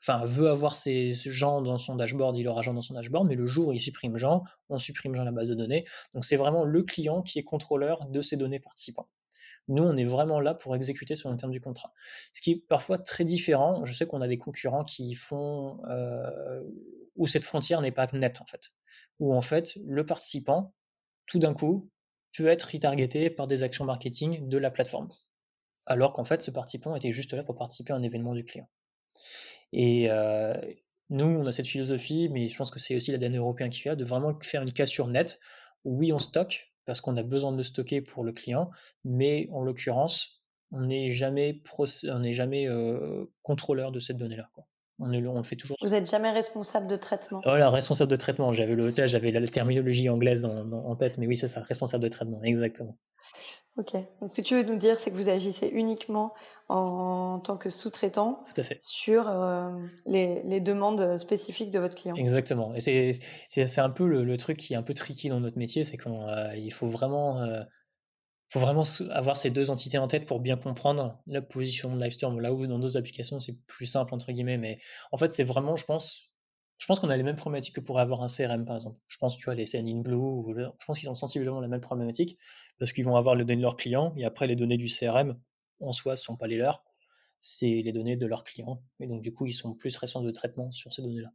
enfin, 0.00 0.24
veut 0.24 0.48
avoir 0.48 0.74
ces 0.74 1.14
gens 1.14 1.62
dans 1.62 1.78
son 1.78 1.96
dashboard, 1.96 2.36
il 2.36 2.48
aura 2.48 2.62
Jean 2.62 2.74
dans 2.74 2.80
son 2.80 2.94
dashboard, 2.94 3.28
mais 3.28 3.36
le 3.36 3.46
jour 3.46 3.68
où 3.68 3.72
il 3.72 3.80
supprime 3.80 4.16
Jean, 4.16 4.42
on 4.68 4.78
supprime 4.78 5.14
Jean 5.14 5.24
la 5.24 5.32
base 5.32 5.48
de 5.48 5.54
données. 5.54 5.84
Donc 6.12 6.24
c'est 6.24 6.36
vraiment 6.36 6.64
le 6.64 6.82
client 6.82 7.22
qui 7.22 7.38
est 7.38 7.44
contrôleur 7.44 8.04
de 8.06 8.20
ces 8.20 8.36
données 8.36 8.60
participants. 8.60 9.08
Nous, 9.68 9.82
on 9.82 9.96
est 9.96 10.04
vraiment 10.04 10.40
là 10.40 10.54
pour 10.54 10.76
exécuter 10.76 11.14
sur 11.14 11.30
le 11.30 11.36
terme 11.36 11.52
du 11.52 11.60
contrat. 11.60 11.92
Ce 12.32 12.42
qui 12.42 12.52
est 12.52 12.66
parfois 12.68 12.98
très 12.98 13.24
différent. 13.24 13.84
Je 13.84 13.94
sais 13.94 14.06
qu'on 14.06 14.20
a 14.20 14.28
des 14.28 14.38
concurrents 14.38 14.84
qui 14.84 15.14
font 15.14 15.80
où 17.16 17.26
cette 17.26 17.44
frontière 17.44 17.80
n'est 17.80 17.92
pas 17.92 18.08
nette 18.12 18.40
en 18.40 18.46
fait, 18.46 18.72
où 19.20 19.34
en 19.34 19.40
fait 19.40 19.76
le 19.86 20.04
participant, 20.04 20.74
tout 21.26 21.38
d'un 21.38 21.54
coup, 21.54 21.90
peut 22.36 22.48
être 22.48 22.64
retargeté 22.64 23.30
par 23.30 23.46
des 23.46 23.62
actions 23.62 23.84
marketing 23.84 24.48
de 24.48 24.58
la 24.58 24.70
plateforme. 24.70 25.08
Alors 25.86 26.12
qu'en 26.12 26.24
fait, 26.24 26.42
ce 26.42 26.50
participant 26.50 26.96
était 26.96 27.12
juste 27.12 27.32
là 27.32 27.44
pour 27.44 27.56
participer 27.56 27.92
à 27.92 27.96
un 27.96 28.02
événement 28.02 28.34
du 28.34 28.44
client. 28.44 28.68
Et 29.72 30.10
euh, 30.10 30.54
nous, 31.10 31.26
on 31.26 31.46
a 31.46 31.52
cette 31.52 31.66
philosophie, 31.66 32.28
mais 32.30 32.48
je 32.48 32.56
pense 32.56 32.70
que 32.70 32.80
c'est 32.80 32.94
aussi 32.94 33.12
l'ADN 33.12 33.36
européen 33.36 33.68
qui 33.68 33.80
fait, 33.80 33.94
de 33.94 34.04
vraiment 34.04 34.36
faire 34.40 34.62
une 34.62 34.72
cassure 34.72 35.08
nette. 35.08 35.38
Où 35.84 35.98
oui, 35.98 36.12
on 36.12 36.18
stocke, 36.18 36.73
parce 36.84 37.00
qu'on 37.00 37.16
a 37.16 37.22
besoin 37.22 37.52
de 37.52 37.56
le 37.56 37.62
stocker 37.62 38.00
pour 38.00 38.24
le 38.24 38.32
client, 38.32 38.70
mais 39.04 39.48
en 39.52 39.62
l'occurrence, 39.62 40.42
on 40.70 40.82
n'est 40.86 41.10
jamais, 41.10 41.60
euh, 42.68 43.26
contrôleur 43.42 43.92
de 43.92 44.00
cette 44.00 44.16
donnée-là. 44.16 44.50
On, 45.00 45.42
fait 45.42 45.56
toujours. 45.56 45.76
Vous 45.82 45.90
n'êtes 45.90 46.08
jamais 46.08 46.30
responsable 46.30 46.86
de 46.86 46.96
traitement. 46.96 47.40
Voilà, 47.44 47.68
responsable 47.68 48.10
de 48.10 48.16
traitement. 48.16 48.52
J'avais 48.52 48.74
le, 48.74 48.90
j'avais 48.90 49.32
la 49.32 49.44
terminologie 49.46 50.08
anglaise 50.08 50.44
en 50.44 50.96
tête, 50.96 51.18
mais 51.18 51.26
oui, 51.26 51.36
c'est 51.36 51.48
ça, 51.48 51.60
responsable 51.60 52.04
de 52.04 52.08
traitement, 52.08 52.40
exactement. 52.42 52.96
Ok. 53.76 53.94
Donc, 54.20 54.30
ce 54.30 54.36
que 54.36 54.40
tu 54.40 54.54
veux 54.54 54.62
nous 54.62 54.76
dire, 54.76 55.00
c'est 55.00 55.10
que 55.10 55.16
vous 55.16 55.28
agissez 55.28 55.66
uniquement 55.66 56.32
en, 56.68 57.40
tant 57.40 57.56
que 57.56 57.70
sous-traitant 57.70 58.44
sur 58.78 59.28
euh, 59.28 59.70
les, 60.06 60.60
demandes 60.60 61.16
spécifiques 61.16 61.72
de 61.72 61.80
votre 61.80 61.96
client. 61.96 62.14
Exactement. 62.14 62.72
Et 62.76 62.80
c'est, 62.80 63.78
un 63.78 63.90
peu 63.90 64.06
le, 64.06 64.36
truc 64.36 64.58
qui 64.58 64.74
est 64.74 64.76
un 64.76 64.82
peu 64.82 64.94
tricky 64.94 65.28
dans 65.28 65.40
notre 65.40 65.58
métier, 65.58 65.82
c'est 65.82 65.96
qu'il 65.96 66.12
euh, 66.12 66.70
faut 66.70 66.86
vraiment 66.86 67.40
euh, 67.40 67.62
faut 68.54 68.60
vraiment 68.60 68.84
avoir 69.10 69.36
ces 69.36 69.50
deux 69.50 69.68
entités 69.68 69.98
en 69.98 70.06
tête 70.06 70.26
pour 70.26 70.38
bien 70.38 70.56
comprendre 70.56 71.20
la 71.26 71.42
position 71.42 71.92
de 71.96 72.00
Livestorm. 72.00 72.38
Là 72.38 72.52
où 72.52 72.68
dans 72.68 72.78
d'autres 72.78 72.96
applications, 72.96 73.40
c'est 73.40 73.60
plus 73.66 73.86
simple, 73.86 74.14
entre 74.14 74.30
guillemets. 74.30 74.58
Mais 74.58 74.78
en 75.10 75.16
fait, 75.16 75.32
c'est 75.32 75.42
vraiment, 75.42 75.74
je 75.74 75.84
pense, 75.84 76.30
je 76.78 76.86
pense 76.86 77.00
qu'on 77.00 77.10
a 77.10 77.16
les 77.16 77.24
mêmes 77.24 77.34
problématiques 77.34 77.74
que 77.74 77.80
pourrait 77.80 78.02
avoir 78.02 78.22
un 78.22 78.28
CRM, 78.28 78.64
par 78.64 78.76
exemple. 78.76 79.00
Je 79.08 79.18
pense, 79.18 79.36
tu 79.36 79.44
vois, 79.46 79.56
les 79.56 79.74
in 79.74 80.02
Blue, 80.02 80.54
je 80.56 80.86
pense 80.86 81.00
qu'ils 81.00 81.10
ont 81.10 81.16
sensiblement 81.16 81.60
la 81.60 81.66
même 81.66 81.80
problématique 81.80 82.38
parce 82.78 82.92
qu'ils 82.92 83.04
vont 83.04 83.16
avoir 83.16 83.34
les 83.34 83.44
données 83.44 83.56
de 83.56 83.62
leurs 83.62 83.76
clients 83.76 84.14
et 84.16 84.24
après, 84.24 84.46
les 84.46 84.54
données 84.54 84.76
du 84.76 84.86
CRM, 84.86 85.36
en 85.80 85.92
soi, 85.92 86.12
ne 86.12 86.16
sont 86.16 86.36
pas 86.36 86.46
les 86.46 86.56
leurs. 86.56 86.84
C'est 87.40 87.82
les 87.82 87.92
données 87.92 88.16
de 88.16 88.24
leurs 88.24 88.44
clients. 88.44 88.84
Et 89.00 89.08
donc, 89.08 89.20
du 89.20 89.32
coup, 89.32 89.46
ils 89.46 89.52
sont 89.52 89.74
plus 89.74 89.96
responsables 89.96 90.28
de 90.28 90.32
traitement 90.32 90.70
sur 90.70 90.92
ces 90.92 91.02
données-là. 91.02 91.30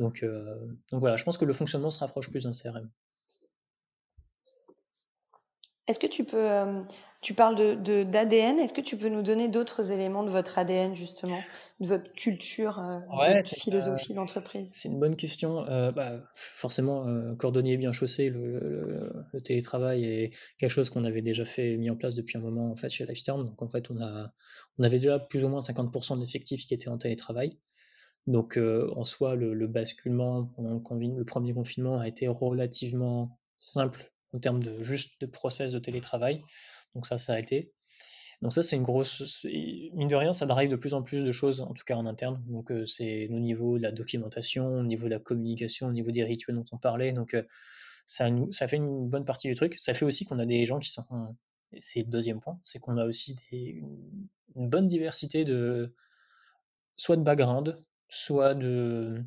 Euh, 0.00 0.66
donc 0.90 1.00
voilà, 1.00 1.14
je 1.14 1.22
pense 1.22 1.38
que 1.38 1.44
le 1.44 1.52
fonctionnement 1.52 1.90
se 1.90 2.00
rapproche 2.00 2.30
plus 2.30 2.42
d'un 2.42 2.50
CRM. 2.50 2.90
Est-ce 5.88 5.98
que 5.98 6.06
tu 6.06 6.22
peux, 6.24 6.50
euh, 6.50 6.82
tu 7.22 7.32
parles 7.32 7.56
de, 7.56 8.02
d'ADN, 8.02 8.58
est-ce 8.58 8.74
que 8.74 8.82
tu 8.82 8.98
peux 8.98 9.08
nous 9.08 9.22
donner 9.22 9.48
d'autres 9.48 9.90
éléments 9.90 10.22
de 10.22 10.28
votre 10.28 10.58
ADN 10.58 10.94
justement, 10.94 11.40
de 11.80 11.86
votre 11.86 12.12
culture, 12.12 12.78
euh, 12.78 12.92
de 12.92 13.36
votre 13.36 13.48
philosophie 13.48 14.12
d'entreprise? 14.12 14.70
C'est 14.74 14.90
une 14.90 15.00
bonne 15.00 15.16
question. 15.16 15.66
Euh, 15.66 15.90
bah, 15.90 16.22
forcément, 16.34 17.34
cordonnier 17.36 17.78
bien 17.78 17.90
chaussé, 17.90 18.28
le, 18.28 19.10
télétravail 19.42 20.04
est 20.04 20.30
quelque 20.58 20.70
chose 20.70 20.90
qu'on 20.90 21.04
avait 21.04 21.22
déjà 21.22 21.46
fait, 21.46 21.78
mis 21.78 21.88
en 21.88 21.96
place 21.96 22.14
depuis 22.14 22.36
un 22.36 22.42
moment 22.42 22.70
en 22.70 22.76
fait 22.76 22.90
chez 22.90 23.06
Lifestorm. 23.06 23.46
Donc 23.46 23.62
en 23.62 23.68
fait, 23.70 23.90
on, 23.90 23.98
a, 24.02 24.30
on 24.78 24.84
avait 24.84 24.98
déjà 24.98 25.18
plus 25.18 25.42
ou 25.42 25.48
moins 25.48 25.60
50% 25.60 26.16
de 26.16 26.20
l'effectif 26.20 26.66
qui 26.66 26.74
était 26.74 26.90
en 26.90 26.98
télétravail. 26.98 27.58
Donc 28.26 28.58
en 28.58 29.04
soi, 29.04 29.36
le, 29.36 29.54
le 29.54 29.66
basculement 29.66 30.44
pendant 30.54 30.74
le, 30.74 31.16
le 31.16 31.24
premier 31.24 31.54
confinement 31.54 31.98
a 31.98 32.06
été 32.06 32.28
relativement 32.28 33.38
simple 33.58 34.12
en 34.32 34.38
termes 34.38 34.62
de 34.62 34.82
juste 34.82 35.12
de 35.20 35.26
process 35.26 35.72
de 35.72 35.78
télétravail. 35.78 36.42
Donc 36.94 37.06
ça, 37.06 37.18
ça 37.18 37.34
a 37.34 37.38
été. 37.38 37.72
Donc 38.40 38.52
ça, 38.52 38.62
c'est 38.62 38.76
une 38.76 38.84
grosse... 38.84 39.44
Mine 39.94 40.08
de 40.08 40.14
rien, 40.14 40.32
ça 40.32 40.46
drive 40.46 40.70
de 40.70 40.76
plus 40.76 40.94
en 40.94 41.02
plus 41.02 41.24
de 41.24 41.32
choses, 41.32 41.60
en 41.60 41.74
tout 41.74 41.84
cas 41.84 41.96
en 41.96 42.06
interne. 42.06 42.42
Donc 42.46 42.70
euh, 42.70 42.84
c'est 42.84 43.28
au 43.28 43.40
niveau 43.40 43.78
de 43.78 43.82
la 43.82 43.90
documentation, 43.90 44.78
au 44.78 44.84
niveau 44.84 45.06
de 45.06 45.10
la 45.10 45.18
communication, 45.18 45.88
au 45.88 45.92
niveau 45.92 46.10
des 46.10 46.22
rituels 46.22 46.54
dont 46.56 46.64
on 46.70 46.78
parlait. 46.78 47.12
Donc 47.12 47.34
euh, 47.34 47.42
ça, 48.06 48.28
ça 48.50 48.68
fait 48.68 48.76
une 48.76 49.08
bonne 49.08 49.24
partie 49.24 49.48
du 49.48 49.54
truc. 49.54 49.76
Ça 49.78 49.92
fait 49.92 50.04
aussi 50.04 50.24
qu'on 50.24 50.38
a 50.38 50.46
des 50.46 50.64
gens 50.64 50.78
qui 50.78 50.88
sont... 50.90 51.04
C'est 51.78 52.00
le 52.00 52.06
deuxième 52.06 52.40
point, 52.40 52.58
c'est 52.62 52.78
qu'on 52.78 52.96
a 52.96 53.04
aussi 53.04 53.36
une 53.50 54.68
bonne 54.68 54.86
diversité 54.86 55.44
de... 55.44 55.92
soit 56.96 57.16
de 57.16 57.22
background, 57.22 57.82
soit 58.08 58.54
de 58.54 59.22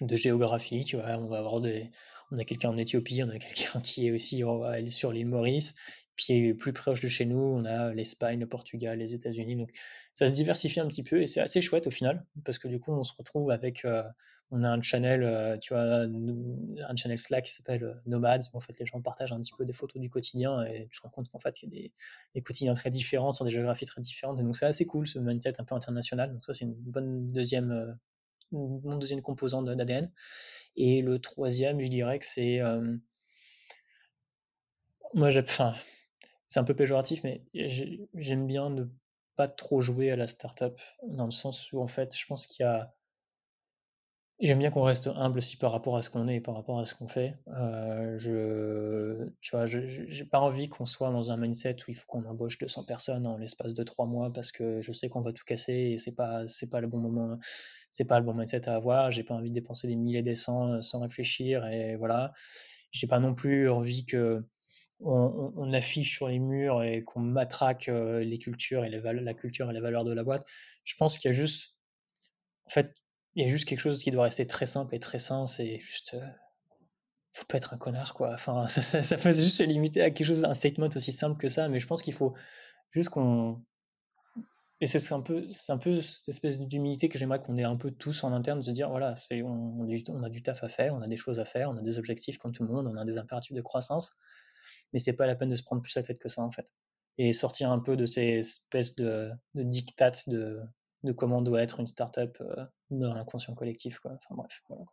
de 0.00 0.16
géographie, 0.16 0.84
tu 0.84 0.96
vois, 0.96 1.18
on 1.18 1.26
va 1.26 1.38
avoir 1.38 1.60
des, 1.60 1.90
on 2.32 2.38
a 2.38 2.44
quelqu'un 2.44 2.70
en 2.70 2.76
Éthiopie, 2.76 3.22
on 3.22 3.28
a 3.28 3.38
quelqu'un 3.38 3.80
qui 3.82 4.08
est 4.08 4.10
aussi 4.10 4.42
sur 4.88 5.12
l'île 5.12 5.26
Maurice, 5.26 5.74
puis 6.16 6.54
plus 6.54 6.72
proche 6.72 7.00
de 7.00 7.08
chez 7.08 7.26
nous, 7.26 7.38
on 7.38 7.64
a 7.64 7.92
l'Espagne, 7.92 8.40
le 8.40 8.46
Portugal, 8.46 8.98
les 8.98 9.14
États-Unis, 9.14 9.56
donc 9.56 9.70
ça 10.12 10.28
se 10.28 10.34
diversifie 10.34 10.80
un 10.80 10.86
petit 10.86 11.02
peu 11.02 11.22
et 11.22 11.26
c'est 11.26 11.40
assez 11.40 11.60
chouette 11.60 11.86
au 11.86 11.90
final, 11.90 12.24
parce 12.44 12.58
que 12.58 12.68
du 12.68 12.80
coup 12.80 12.92
on 12.92 13.04
se 13.04 13.12
retrouve 13.16 13.50
avec, 13.50 13.84
euh, 13.84 14.02
on 14.50 14.64
a 14.64 14.68
un 14.68 14.80
channel, 14.80 15.22
euh, 15.22 15.58
tu 15.58 15.74
vois, 15.74 15.82
un 15.82 16.96
channel 16.96 17.18
Slack 17.18 17.44
qui 17.44 17.52
s'appelle 17.52 17.84
euh, 17.84 17.94
Nomads, 18.06 18.50
où 18.52 18.56
en 18.56 18.60
fait 18.60 18.78
les 18.78 18.86
gens 18.86 19.00
partagent 19.00 19.32
un 19.32 19.40
petit 19.40 19.54
peu 19.56 19.64
des 19.64 19.72
photos 19.72 20.00
du 20.00 20.10
quotidien 20.10 20.64
et 20.64 20.88
tu 20.90 20.98
te 20.98 21.02
rends 21.02 21.10
compte 21.10 21.28
qu'en 21.30 21.38
fait 21.38 21.62
il 21.62 21.66
y 21.66 21.68
a 21.68 21.82
des, 21.82 21.92
des, 22.34 22.42
quotidiens 22.42 22.74
très 22.74 22.90
différents 22.90 23.32
sur 23.32 23.44
des 23.44 23.50
géographies 23.52 23.86
très 23.86 24.00
différentes, 24.00 24.40
et 24.40 24.42
donc 24.42 24.56
c'est 24.56 24.66
assez 24.66 24.86
cool 24.86 25.06
ce 25.06 25.18
mindset 25.20 25.60
un 25.60 25.64
peu 25.64 25.74
international, 25.76 26.32
donc 26.32 26.44
ça 26.44 26.52
c'est 26.52 26.64
une 26.64 26.74
bonne 26.74 27.28
deuxième 27.28 27.96
mon 28.54 28.98
deuxième 28.98 29.22
composant 29.22 29.62
d'ADN. 29.62 30.10
Et 30.76 31.02
le 31.02 31.18
troisième, 31.18 31.80
je 31.80 31.88
dirais 31.88 32.18
que 32.18 32.26
c'est. 32.26 32.60
Euh, 32.60 32.96
moi, 35.12 35.30
enfin, 35.36 35.74
c'est 36.46 36.60
un 36.60 36.64
peu 36.64 36.74
péjoratif, 36.74 37.22
mais 37.22 37.44
j'aime 37.52 38.46
bien 38.46 38.70
ne 38.70 38.84
pas 39.36 39.48
trop 39.48 39.80
jouer 39.80 40.10
à 40.10 40.16
la 40.16 40.26
startup, 40.26 40.80
dans 41.06 41.24
le 41.24 41.30
sens 41.30 41.72
où, 41.72 41.80
en 41.80 41.86
fait, 41.86 42.16
je 42.16 42.26
pense 42.26 42.46
qu'il 42.46 42.64
y 42.64 42.66
a. 42.66 42.94
J'aime 44.40 44.58
bien 44.58 44.70
qu'on 44.70 44.82
reste 44.82 45.06
humble 45.06 45.38
aussi 45.38 45.56
par 45.56 45.70
rapport 45.70 45.96
à 45.96 46.02
ce 46.02 46.10
qu'on 46.10 46.26
est 46.26 46.36
et 46.36 46.40
par 46.40 46.56
rapport 46.56 46.80
à 46.80 46.84
ce 46.84 46.94
qu'on 46.96 47.06
fait. 47.06 47.36
Euh, 47.48 48.18
je, 48.18 49.28
tu 49.40 49.56
vois, 49.56 49.64
j'ai 49.66 50.24
pas 50.24 50.40
envie 50.40 50.68
qu'on 50.68 50.84
soit 50.84 51.10
dans 51.10 51.30
un 51.30 51.36
mindset 51.36 51.76
où 51.86 51.92
il 51.92 51.94
faut 51.94 52.06
qu'on 52.08 52.24
embauche 52.24 52.58
200 52.58 52.84
personnes 52.84 53.28
en 53.28 53.38
l'espace 53.38 53.74
de 53.74 53.82
3 53.84 54.06
mois 54.06 54.32
parce 54.32 54.50
que 54.50 54.80
je 54.80 54.90
sais 54.90 55.08
qu'on 55.08 55.20
va 55.20 55.32
tout 55.32 55.44
casser 55.46 55.72
et 55.72 55.98
c'est 55.98 56.16
pas, 56.16 56.46
c'est 56.48 56.68
pas 56.68 56.80
le 56.80 56.88
bon 56.88 56.98
moment 56.98 57.38
c'est 57.94 58.06
pas 58.06 58.18
le 58.18 58.24
bon 58.26 58.34
mindset 58.34 58.68
à 58.68 58.74
avoir. 58.74 59.10
J'ai 59.12 59.22
pas 59.22 59.34
envie 59.34 59.50
de 59.50 59.54
dépenser 59.54 59.86
des 59.86 59.94
milliers 59.94 60.22
des 60.22 60.34
cents 60.34 60.72
euh, 60.72 60.82
sans 60.82 61.00
réfléchir 61.00 61.64
et 61.66 61.94
voilà. 61.94 62.32
J'ai 62.90 63.06
pas 63.06 63.20
non 63.20 63.34
plus 63.34 63.70
envie 63.70 64.04
que 64.04 64.44
on, 65.00 65.72
affiche 65.72 66.14
sur 66.16 66.28
les 66.28 66.38
murs 66.38 66.82
et 66.82 67.02
qu'on 67.02 67.20
matraque 67.20 67.88
euh, 67.88 68.20
les 68.20 68.38
cultures 68.38 68.84
et 68.84 68.90
les 68.90 69.00
la 69.00 69.34
culture 69.34 69.70
et 69.70 69.74
les 69.74 69.80
valeurs 69.80 70.04
de 70.04 70.12
la 70.12 70.24
boîte. 70.24 70.44
Je 70.84 70.94
pense 70.96 71.18
qu'il 71.18 71.30
y 71.30 71.34
a 71.34 71.36
juste, 71.36 71.76
en 72.66 72.70
fait, 72.70 72.94
il 73.34 73.42
y 73.42 73.44
a 73.44 73.48
juste 73.48 73.66
quelque 73.68 73.80
chose 73.80 74.02
qui 74.02 74.10
doit 74.10 74.24
rester 74.24 74.46
très 74.46 74.66
simple 74.66 74.94
et 74.94 74.98
très 74.98 75.18
sain. 75.18 75.46
C'est 75.46 75.78
juste, 75.80 76.14
euh, 76.14 76.26
faut 77.32 77.44
pas 77.46 77.56
être 77.56 77.74
un 77.74 77.78
connard 77.78 78.14
quoi. 78.14 78.32
Enfin, 78.32 78.66
ça, 78.68 78.82
ça, 78.82 79.02
ça 79.02 79.16
peut 79.16 79.32
juste 79.32 79.56
se 79.56 79.62
limiter 79.62 80.02
à 80.02 80.10
quelque 80.10 80.26
chose, 80.26 80.44
un 80.44 80.54
statement 80.54 80.88
aussi 80.94 81.12
simple 81.12 81.38
que 81.38 81.48
ça. 81.48 81.68
Mais 81.68 81.80
je 81.80 81.86
pense 81.86 82.02
qu'il 82.02 82.14
faut 82.14 82.34
juste 82.92 83.10
qu'on 83.10 83.62
et 84.80 84.86
c'est 84.86 85.12
un 85.14 85.20
peu, 85.20 85.46
un 85.68 85.78
peu 85.78 86.02
cette 86.02 86.28
espèce 86.28 86.58
d'humilité 86.58 87.08
que 87.08 87.18
j'aimerais 87.18 87.38
qu'on 87.38 87.56
ait 87.56 87.64
un 87.64 87.76
peu 87.76 87.90
tous 87.90 88.24
en 88.24 88.32
interne, 88.32 88.58
de 88.58 88.64
se 88.64 88.70
dire 88.70 88.90
voilà, 88.90 89.14
on, 89.30 89.86
on, 89.86 90.22
a 90.22 90.28
du 90.28 90.42
taf 90.42 90.62
à 90.64 90.68
faire, 90.68 90.94
on 90.94 91.00
a 91.00 91.06
des 91.06 91.16
choses 91.16 91.38
à 91.40 91.44
faire, 91.44 91.70
on 91.70 91.76
a 91.76 91.80
des 91.80 91.98
objectifs 91.98 92.38
comme 92.38 92.52
tout 92.52 92.64
le 92.64 92.68
monde, 92.70 92.86
on 92.86 92.96
a 92.96 93.04
des 93.04 93.16
impératifs 93.16 93.54
de 93.54 93.62
croissance, 93.62 94.12
mais 94.92 94.98
c'est 94.98 95.12
pas 95.12 95.26
la 95.26 95.36
peine 95.36 95.48
de 95.48 95.54
se 95.54 95.62
prendre 95.62 95.80
plus 95.80 95.94
la 95.94 96.02
tête 96.02 96.18
que 96.18 96.28
ça 96.28 96.42
en 96.42 96.50
fait. 96.50 96.66
Et 97.16 97.32
sortir 97.32 97.70
un 97.70 97.78
peu 97.78 97.96
de 97.96 98.04
ces 98.04 98.38
espèces 98.38 98.96
de, 98.96 99.30
de 99.54 99.62
dictates 99.62 100.28
de, 100.28 100.60
de 101.04 101.12
comment 101.12 101.40
doit 101.40 101.62
être 101.62 101.78
une 101.78 101.86
startup 101.86 102.36
euh, 102.40 102.66
dans 102.98 103.14
l'inconscient 103.14 103.54
collectif. 103.54 103.98
Quoi. 103.98 104.12
Enfin 104.14 104.34
bref. 104.34 104.62
Voilà. 104.68 104.84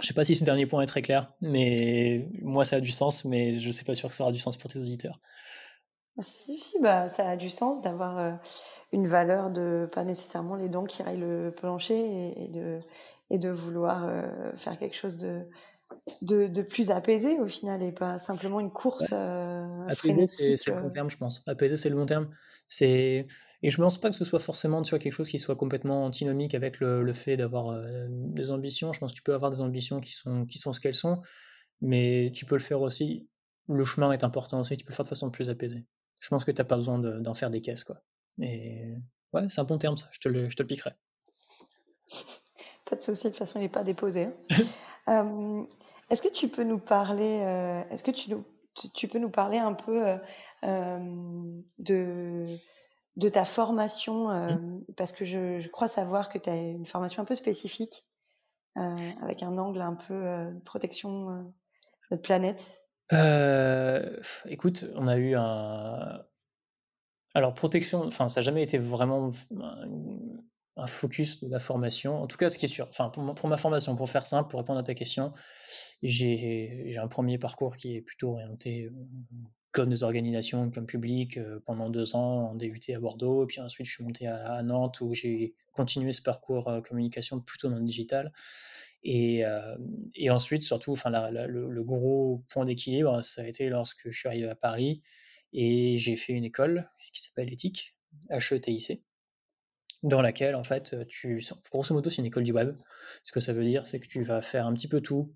Je 0.00 0.06
sais 0.06 0.14
pas 0.14 0.24
si 0.24 0.34
ce 0.34 0.44
dernier 0.44 0.66
point 0.66 0.82
est 0.82 0.86
très 0.86 1.02
clair, 1.02 1.32
mais 1.40 2.28
moi 2.42 2.64
ça 2.64 2.76
a 2.76 2.80
du 2.80 2.92
sens, 2.92 3.24
mais 3.24 3.58
je 3.58 3.70
sais 3.70 3.84
pas 3.84 3.94
sûr 3.94 4.08
que 4.08 4.14
ça 4.14 4.22
aura 4.22 4.32
du 4.32 4.38
sens 4.38 4.56
pour 4.56 4.70
tes 4.70 4.78
auditeurs. 4.78 5.20
Si, 6.20 6.58
si, 6.58 6.78
bah, 6.80 7.08
ça 7.08 7.30
a 7.30 7.36
du 7.36 7.48
sens 7.48 7.80
d'avoir 7.80 8.38
une 8.92 9.06
valeur 9.06 9.50
de 9.50 9.88
pas 9.92 10.04
nécessairement 10.04 10.56
les 10.56 10.68
dents 10.68 10.84
qui 10.84 11.02
raillent 11.02 11.20
le 11.20 11.52
plancher 11.56 12.32
et, 12.36 12.48
de, 12.48 12.80
et 13.30 13.38
de 13.38 13.50
vouloir 13.50 14.10
faire 14.56 14.76
quelque 14.78 14.96
chose 14.96 15.18
de, 15.18 15.48
de, 16.22 16.62
plus 16.62 16.90
apaisé 16.90 17.38
au 17.38 17.46
final 17.46 17.82
et 17.82 17.92
pas 17.92 18.18
simplement 18.18 18.60
une 18.60 18.70
course 18.70 19.10
ouais. 19.12 19.92
Apaisé, 19.92 20.26
c'est 20.26 20.66
le 20.66 20.82
bon 20.82 20.90
terme, 20.90 21.10
je 21.10 21.16
pense. 21.16 21.42
Apaisé, 21.46 21.76
c'est 21.76 21.88
le 21.88 21.96
bon 21.96 22.06
terme. 22.06 22.28
C'est 22.68 23.26
et 23.62 23.70
je 23.70 23.80
ne 23.80 23.84
pense 23.84 23.98
pas 23.98 24.10
que 24.10 24.14
ce 24.14 24.24
soit 24.24 24.38
forcément 24.38 24.82
tu 24.82 24.90
vois, 24.90 25.00
quelque 25.00 25.12
chose 25.12 25.28
qui 25.28 25.40
soit 25.40 25.56
complètement 25.56 26.04
antinomique 26.04 26.54
avec 26.54 26.78
le, 26.78 27.02
le 27.02 27.12
fait 27.12 27.36
d'avoir 27.36 27.76
des 28.08 28.50
ambitions. 28.52 28.92
Je 28.92 29.00
pense 29.00 29.10
que 29.10 29.16
tu 29.16 29.22
peux 29.22 29.34
avoir 29.34 29.50
des 29.50 29.60
ambitions 29.60 30.00
qui 30.00 30.12
sont, 30.12 30.46
qui 30.46 30.58
sont 30.58 30.72
ce 30.72 30.80
qu'elles 30.80 30.94
sont, 30.94 31.22
mais 31.80 32.30
tu 32.34 32.46
peux 32.46 32.54
le 32.54 32.62
faire 32.62 32.80
aussi. 32.82 33.28
Le 33.68 33.84
chemin 33.84 34.12
est 34.12 34.22
important 34.22 34.60
aussi, 34.60 34.76
tu 34.76 34.84
peux 34.84 34.92
le 34.92 34.96
faire 34.96 35.04
de 35.04 35.08
façon 35.08 35.30
plus 35.30 35.50
apaisée 35.50 35.84
je 36.18 36.28
pense 36.28 36.44
que 36.44 36.50
tu 36.50 36.60
n'as 36.60 36.66
pas 36.66 36.76
besoin 36.76 36.98
d'en 36.98 37.34
faire 37.34 37.50
des 37.50 37.60
caisses. 37.60 37.84
Quoi. 37.84 37.96
Et 38.40 38.94
ouais, 39.32 39.48
c'est 39.48 39.60
un 39.60 39.64
bon 39.64 39.78
terme, 39.78 39.96
ça. 39.96 40.08
Je 40.10 40.20
te 40.20 40.28
le, 40.28 40.48
je 40.48 40.56
te 40.56 40.62
le 40.62 40.66
piquerai. 40.66 40.92
Pas 42.84 42.96
de 42.96 43.02
souci, 43.02 43.24
de 43.24 43.28
toute 43.30 43.38
façon, 43.38 43.58
il 43.58 43.62
n'est 43.62 43.68
pas 43.68 43.84
déposé. 43.84 44.28
Hein. 45.06 45.66
est-ce 46.10 46.22
que 46.22 46.32
tu 46.32 46.48
peux 46.48 46.64
nous 46.64 46.78
parler, 46.78 47.40
euh, 47.42 47.82
est-ce 47.90 48.02
que 48.02 48.10
tu, 48.10 48.30
tu, 48.94 49.08
peux 49.08 49.18
nous 49.18 49.30
parler 49.30 49.58
un 49.58 49.74
peu 49.74 50.18
euh, 50.64 50.98
de, 51.78 52.46
de 53.16 53.28
ta 53.28 53.44
formation 53.44 54.28
mmh. 54.28 54.84
Parce 54.96 55.12
que 55.12 55.24
je, 55.24 55.58
je, 55.58 55.68
crois 55.68 55.88
savoir 55.88 56.28
que 56.28 56.38
tu 56.38 56.50
as 56.50 56.56
une 56.56 56.86
formation 56.86 57.22
un 57.22 57.26
peu 57.26 57.34
spécifique, 57.34 58.04
avec 58.74 59.42
un 59.42 59.58
angle 59.58 59.80
un 59.80 59.94
peu 59.94 60.52
protection 60.64 61.30
de 61.30 61.52
notre 62.10 62.22
planète. 62.22 62.84
Euh, 63.12 64.20
écoute, 64.46 64.86
on 64.94 65.08
a 65.08 65.16
eu 65.16 65.34
un. 65.34 66.22
Alors, 67.34 67.54
protection, 67.54 68.04
enfin, 68.04 68.28
ça 68.28 68.40
n'a 68.40 68.44
jamais 68.44 68.62
été 68.62 68.78
vraiment 68.78 69.30
un, 70.78 70.86
focus 70.86 71.40
de 71.40 71.48
la 71.48 71.58
formation. 71.58 72.22
En 72.22 72.26
tout 72.26 72.36
cas, 72.36 72.48
ce 72.48 72.58
qui 72.58 72.66
est 72.66 72.68
sûr, 72.68 72.86
enfin, 72.88 73.10
pour 73.10 73.48
ma, 73.48 73.56
formation, 73.56 73.96
pour 73.96 74.08
faire 74.08 74.26
simple, 74.26 74.48
pour 74.50 74.60
répondre 74.60 74.78
à 74.78 74.82
ta 74.82 74.94
question, 74.94 75.32
j'ai 76.02 76.96
un 77.00 77.08
premier 77.08 77.38
parcours 77.38 77.76
qui 77.76 77.96
est 77.96 78.00
plutôt 78.00 78.32
orienté 78.32 78.84
euh, 78.84 78.90
comme 79.72 79.90
des 79.90 80.02
organisations, 80.02 80.70
comme 80.70 80.86
public, 80.86 81.36
euh, 81.36 81.60
pendant 81.66 81.90
deux 81.90 82.16
ans 82.16 82.50
en 82.50 82.54
DUT 82.54 82.80
à 82.94 83.00
Bordeaux, 83.00 83.46
puis 83.46 83.60
ensuite 83.60 83.86
je 83.86 83.92
suis 83.92 84.04
monté 84.04 84.26
à, 84.26 84.62
Nantes 84.62 85.00
où 85.00 85.14
j'ai 85.14 85.54
continué 85.72 86.12
ce 86.12 86.22
parcours 86.22 86.70
communication 86.88 87.40
plutôt 87.40 87.68
dans 87.68 87.76
le 87.76 87.84
digital. 87.84 88.32
Et, 89.04 89.44
euh, 89.44 89.76
et 90.14 90.30
ensuite, 90.30 90.62
surtout, 90.62 90.92
enfin, 90.92 91.10
le, 91.10 91.82
gros 91.84 92.42
point 92.52 92.64
d'équilibre, 92.64 93.22
ça 93.22 93.42
a 93.42 93.46
été 93.46 93.68
lorsque 93.68 94.10
je 94.10 94.18
suis 94.18 94.28
arrivé 94.28 94.48
à 94.48 94.56
Paris 94.56 95.02
et 95.52 95.96
j'ai 95.96 96.16
fait 96.16 96.32
une 96.32 96.44
école 96.44 96.88
qui 97.12 97.22
s'appelle 97.22 97.52
Éthique, 97.52 97.94
HETIC, 98.30 99.02
dans 100.02 100.22
laquelle, 100.22 100.54
en 100.54 100.64
fait, 100.64 100.96
tu, 101.08 101.42
grosso 101.70 101.94
modo, 101.94 102.10
c'est 102.10 102.22
une 102.22 102.26
école 102.26 102.44
du 102.44 102.52
web. 102.52 102.76
Ce 103.22 103.32
que 103.32 103.40
ça 103.40 103.52
veut 103.52 103.64
dire, 103.64 103.86
c'est 103.86 104.00
que 104.00 104.06
tu 104.06 104.22
vas 104.22 104.40
faire 104.40 104.66
un 104.66 104.74
petit 104.74 104.88
peu 104.88 105.00
tout 105.00 105.34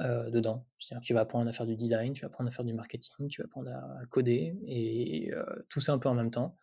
euh, 0.00 0.30
dedans. 0.30 0.64
C'est-à-dire 0.78 1.00
que 1.00 1.06
tu 1.06 1.14
vas 1.14 1.20
apprendre 1.20 1.48
à 1.48 1.52
faire 1.52 1.66
du 1.66 1.74
design, 1.74 2.12
tu 2.12 2.20
vas 2.20 2.28
apprendre 2.28 2.48
à 2.48 2.52
faire 2.52 2.64
du 2.64 2.74
marketing, 2.74 3.28
tu 3.28 3.40
vas 3.40 3.46
apprendre 3.46 3.70
à 3.70 4.06
coder 4.10 4.56
et 4.64 5.32
euh, 5.32 5.44
tout 5.68 5.80
ça 5.80 5.92
un 5.92 5.98
peu 5.98 6.08
en 6.08 6.14
même 6.14 6.30
temps 6.30 6.56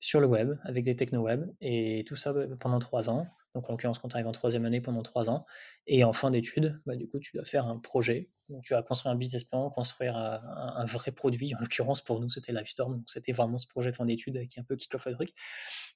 sur 0.00 0.20
le 0.20 0.26
web 0.26 0.58
avec 0.64 0.84
des 0.84 0.96
techno-web 0.96 1.50
et 1.60 2.04
tout 2.06 2.16
ça 2.16 2.32
bah, 2.32 2.46
pendant 2.60 2.78
trois 2.78 3.10
ans. 3.10 3.26
Donc 3.54 3.70
en 3.70 3.72
l'occurrence 3.72 3.98
quand 3.98 4.08
tu 4.08 4.16
arrives 4.16 4.26
en 4.26 4.32
troisième 4.32 4.66
année 4.66 4.80
pendant 4.80 5.02
trois 5.02 5.30
ans. 5.30 5.46
Et 5.86 6.04
en 6.04 6.12
fin 6.12 6.30
d'études, 6.30 6.80
bah, 6.84 6.96
du 6.96 7.08
coup 7.08 7.18
tu 7.18 7.32
dois 7.34 7.44
faire 7.44 7.66
un 7.66 7.78
projet. 7.78 8.30
Donc 8.48 8.64
tu 8.64 8.74
vas 8.74 8.82
construire 8.82 9.14
un 9.14 9.16
business 9.16 9.44
plan, 9.44 9.70
construire 9.70 10.16
un, 10.16 10.84
vrai 10.84 11.10
produit. 11.10 11.54
En 11.54 11.60
l'occurrence 11.60 12.02
pour 12.02 12.20
nous 12.20 12.28
c'était 12.28 12.52
Livestorm. 12.52 12.96
Donc 12.96 13.04
c'était 13.06 13.32
vraiment 13.32 13.56
ce 13.56 13.66
projet 13.66 13.90
de 13.90 13.96
fin 13.96 14.04
d'études 14.04 14.46
qui 14.46 14.58
est 14.58 14.60
un 14.60 14.64
peu 14.64 14.76
kick-off 14.76 15.06
le 15.06 15.14
truc. 15.14 15.30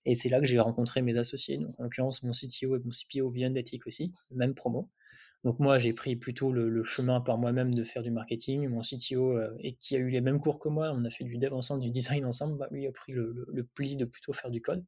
Et 0.06 0.14
c'est 0.14 0.30
là 0.30 0.40
que 0.40 0.46
j'ai 0.46 0.58
rencontré 0.58 1.02
mes 1.02 1.16
associés. 1.18 1.58
Donc 1.58 1.78
en 1.78 1.84
l'occurrence 1.84 2.22
mon 2.22 2.32
CTO 2.32 2.76
et 2.76 2.80
mon 2.84 2.90
CPO 2.90 3.30
viennent 3.30 3.54
d'Ethic 3.54 3.86
aussi, 3.86 4.14
même 4.30 4.54
promo. 4.54 4.88
Donc 5.42 5.58
moi, 5.58 5.78
j'ai 5.78 5.94
pris 5.94 6.16
plutôt 6.16 6.52
le, 6.52 6.82
chemin 6.82 7.20
par 7.20 7.38
moi-même 7.38 7.74
de 7.74 7.82
faire 7.82 8.02
du 8.02 8.10
marketing. 8.10 8.68
Mon 8.68 8.82
CTO, 8.82 9.38
euh, 9.38 9.56
et 9.60 9.74
qui 9.74 9.96
a 9.96 9.98
eu 9.98 10.10
les 10.10 10.20
mêmes 10.20 10.38
cours 10.38 10.58
que 10.58 10.68
moi, 10.68 10.92
on 10.94 11.04
a 11.04 11.10
fait 11.10 11.24
du 11.24 11.38
dev 11.38 11.54
ensemble, 11.54 11.80
du 11.80 11.90
design 11.90 12.26
ensemble, 12.26 12.58
bah, 12.58 12.68
lui 12.70 12.86
a 12.86 12.92
pris 12.92 13.12
le, 13.12 13.46
le, 13.48 13.64
pli 13.64 13.96
de 13.96 14.04
plutôt 14.04 14.32
faire 14.34 14.50
du 14.50 14.60
code. 14.60 14.84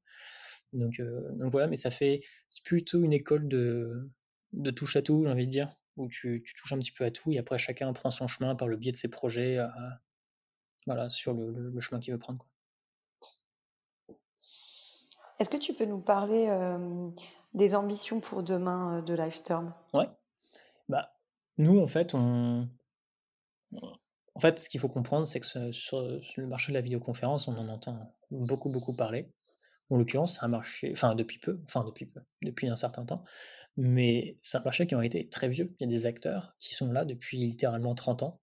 Donc, 0.75 1.01
euh, 1.01 1.33
donc 1.33 1.51
voilà, 1.51 1.69
mais 1.69 1.77
ça 1.77 1.91
fait 1.91 2.21
plutôt 2.65 3.03
une 3.03 3.15
école 3.15 3.49
de, 3.49 4.11
de 4.53 4.71
touche 4.71 4.97
à 4.97 5.03
tout, 5.03 5.25
j'ai 5.25 5.31
envie 5.31 5.47
de 5.47 5.51
dire, 5.51 5.75
où 5.97 6.09
tu, 6.09 6.45
touches 6.59 6.73
un 6.73 6.79
petit 6.79 6.93
peu 6.93 7.05
à 7.05 7.11
tout, 7.11 7.33
et 7.33 7.39
après 7.39 7.57
chacun 7.57 7.91
prend 7.95 8.11
son 8.11 8.27
chemin 8.27 8.55
par 8.55 8.69
le 8.69 8.77
biais 8.77 8.93
de 8.93 8.97
ses 8.97 9.09
projets, 9.09 9.59
euh, 9.59 9.69
voilà, 10.87 11.09
sur 11.09 11.33
le, 11.33 11.81
chemin 11.81 11.99
qu'il 11.99 12.13
veut 12.13 12.19
prendre. 12.19 12.47
Est-ce 15.39 15.49
que 15.49 15.57
tu 15.57 15.73
peux 15.73 15.87
nous 15.87 16.01
parler 16.01 16.49
des 17.55 17.75
ambitions 17.75 18.21
pour 18.21 18.43
demain 18.43 19.03
de 19.03 19.15
Livestorm 19.15 19.75
Ouais. 19.93 20.09
Bah, 20.89 21.15
nous, 21.59 21.81
en 21.81 21.87
fait, 21.87 22.15
on... 22.15 22.69
En 24.35 24.41
fait, 24.41 24.59
ce 24.59 24.69
qu'il 24.69 24.81
faut 24.81 24.89
comprendre, 24.89 25.27
c'est 25.27 25.41
que 25.41 25.73
sur, 25.73 26.01
le 26.37 26.47
marché 26.47 26.73
de 26.73 26.75
la 26.75 26.81
vidéoconférence, 26.81 27.49
on 27.49 27.57
en 27.57 27.69
entend 27.69 28.15
beaucoup, 28.31 28.71
beaucoup 28.71 28.95
parler. 28.95 29.31
En 29.91 29.99
l'occurrence, 29.99 30.37
c'est 30.37 30.45
un 30.45 30.49
marché, 30.49 30.91
enfin 30.93 31.15
depuis 31.15 31.39
peu, 31.39 31.61
enfin 31.65 31.85
depuis 31.85 32.07
peu, 32.07 32.21
depuis 32.41 32.67
un 32.67 32.75
certain 32.75 33.05
temps, 33.05 33.25
mais 33.77 34.39
c'est 34.41 34.57
un 34.57 34.63
marché 34.63 34.87
qui 34.87 34.95
a 34.95 35.05
été 35.05 35.29
très 35.29 35.49
vieux. 35.49 35.75
Il 35.79 35.85
y 35.85 35.87
a 35.87 35.91
des 35.91 36.07
acteurs 36.07 36.57
qui 36.61 36.75
sont 36.75 36.91
là 36.91 37.05
depuis 37.05 37.37
littéralement 37.37 37.95
30 37.95 38.23
ans, 38.23 38.41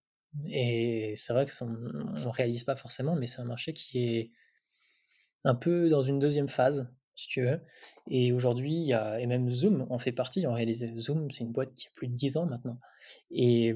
et 0.47 1.13
c'est 1.15 1.33
vrai 1.33 1.47
que 1.47 1.63
on 1.63 1.69
ne 1.69 2.27
réalise 2.27 2.63
pas 2.65 2.75
forcément, 2.75 3.15
mais 3.15 3.25
c'est 3.25 3.41
un 3.41 3.45
marché 3.45 3.73
qui 3.73 3.99
est 3.99 4.31
un 5.43 5.55
peu 5.55 5.89
dans 5.89 6.03
une 6.03 6.19
deuxième 6.19 6.47
phase 6.47 6.93
si 7.19 7.27
tu 7.27 7.41
veux. 7.41 7.59
Et 8.09 8.31
aujourd'hui, 8.31 8.91
et 8.91 9.27
même 9.27 9.49
Zoom 9.49 9.85
en 9.89 9.97
fait 9.97 10.11
partie. 10.11 10.45
En 10.47 10.53
réalité, 10.53 10.93
Zoom, 10.99 11.29
c'est 11.29 11.43
une 11.43 11.51
boîte 11.51 11.73
qui 11.73 11.87
a 11.87 11.91
plus 11.95 12.07
de 12.07 12.13
10 12.13 12.37
ans 12.37 12.45
maintenant. 12.45 12.79
Et, 13.31 13.73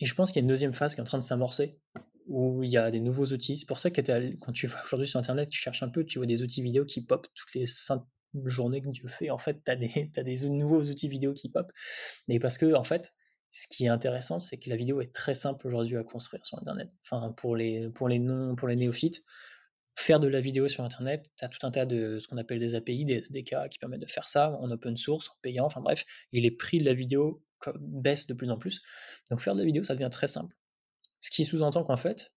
et 0.00 0.04
je 0.04 0.14
pense 0.14 0.32
qu'il 0.32 0.40
y 0.40 0.42
a 0.42 0.44
une 0.44 0.48
deuxième 0.48 0.72
phase 0.72 0.94
qui 0.94 1.00
est 1.00 1.02
en 1.02 1.06
train 1.06 1.18
de 1.18 1.22
s'amorcer, 1.22 1.78
où 2.26 2.62
il 2.62 2.70
y 2.70 2.76
a 2.76 2.90
des 2.90 3.00
nouveaux 3.00 3.26
outils. 3.26 3.56
C'est 3.56 3.66
pour 3.66 3.78
ça 3.78 3.90
que 3.90 4.00
quand 4.36 4.52
tu 4.52 4.66
vas 4.66 4.82
aujourd'hui 4.84 5.06
sur 5.06 5.18
Internet, 5.18 5.48
tu 5.48 5.58
cherches 5.58 5.82
un 5.82 5.88
peu, 5.88 6.04
tu 6.04 6.18
vois 6.18 6.26
des 6.26 6.42
outils 6.42 6.62
vidéo 6.62 6.84
qui 6.84 7.02
pop 7.02 7.26
toutes 7.34 7.54
les 7.54 7.66
5 7.66 8.02
journées 8.44 8.82
que 8.82 8.90
tu 8.90 9.08
fais. 9.08 9.30
En 9.30 9.38
fait, 9.38 9.62
tu 9.64 9.70
as 9.70 9.76
des, 9.76 10.10
as 10.16 10.22
des 10.22 10.48
nouveaux 10.48 10.82
outils 10.82 11.08
vidéo 11.08 11.32
qui 11.32 11.48
pop. 11.48 11.70
Mais 12.28 12.38
parce 12.38 12.58
que, 12.58 12.74
en 12.74 12.84
fait, 12.84 13.10
ce 13.50 13.66
qui 13.68 13.86
est 13.86 13.88
intéressant, 13.88 14.38
c'est 14.38 14.58
que 14.58 14.68
la 14.68 14.76
vidéo 14.76 15.00
est 15.00 15.14
très 15.14 15.34
simple 15.34 15.66
aujourd'hui 15.66 15.96
à 15.96 16.04
construire 16.04 16.44
sur 16.44 16.58
Internet. 16.58 16.90
Enfin, 17.04 17.32
pour 17.32 17.56
les, 17.56 17.88
pour 17.90 18.08
les, 18.08 18.18
non, 18.18 18.54
pour 18.56 18.68
les 18.68 18.76
néophytes, 18.76 19.22
faire 19.96 20.20
de 20.20 20.28
la 20.28 20.40
vidéo 20.40 20.68
sur 20.68 20.84
Internet, 20.84 21.30
tu 21.38 21.44
as 21.44 21.48
tout 21.48 21.66
un 21.66 21.70
tas 21.70 21.86
de 21.86 22.18
ce 22.18 22.28
qu'on 22.28 22.36
appelle 22.36 22.60
des 22.60 22.74
API, 22.74 23.04
des 23.04 23.14
SDK 23.14 23.68
qui 23.70 23.78
permettent 23.78 24.02
de 24.02 24.06
faire 24.06 24.28
ça 24.28 24.52
en 24.60 24.70
open 24.70 24.96
source, 24.96 25.30
en 25.30 25.34
payant, 25.40 25.64
enfin 25.64 25.80
bref, 25.80 26.04
et 26.32 26.40
les 26.40 26.50
prix 26.50 26.78
de 26.78 26.84
la 26.84 26.92
vidéo 26.92 27.42
baissent 27.80 28.26
de 28.26 28.34
plus 28.34 28.50
en 28.50 28.58
plus. 28.58 28.82
Donc 29.30 29.40
faire 29.40 29.54
de 29.54 29.60
la 29.60 29.64
vidéo, 29.64 29.82
ça 29.82 29.94
devient 29.94 30.10
très 30.10 30.26
simple. 30.26 30.54
Ce 31.20 31.30
qui 31.30 31.46
sous-entend 31.46 31.82
qu'en 31.82 31.96
fait, 31.96 32.30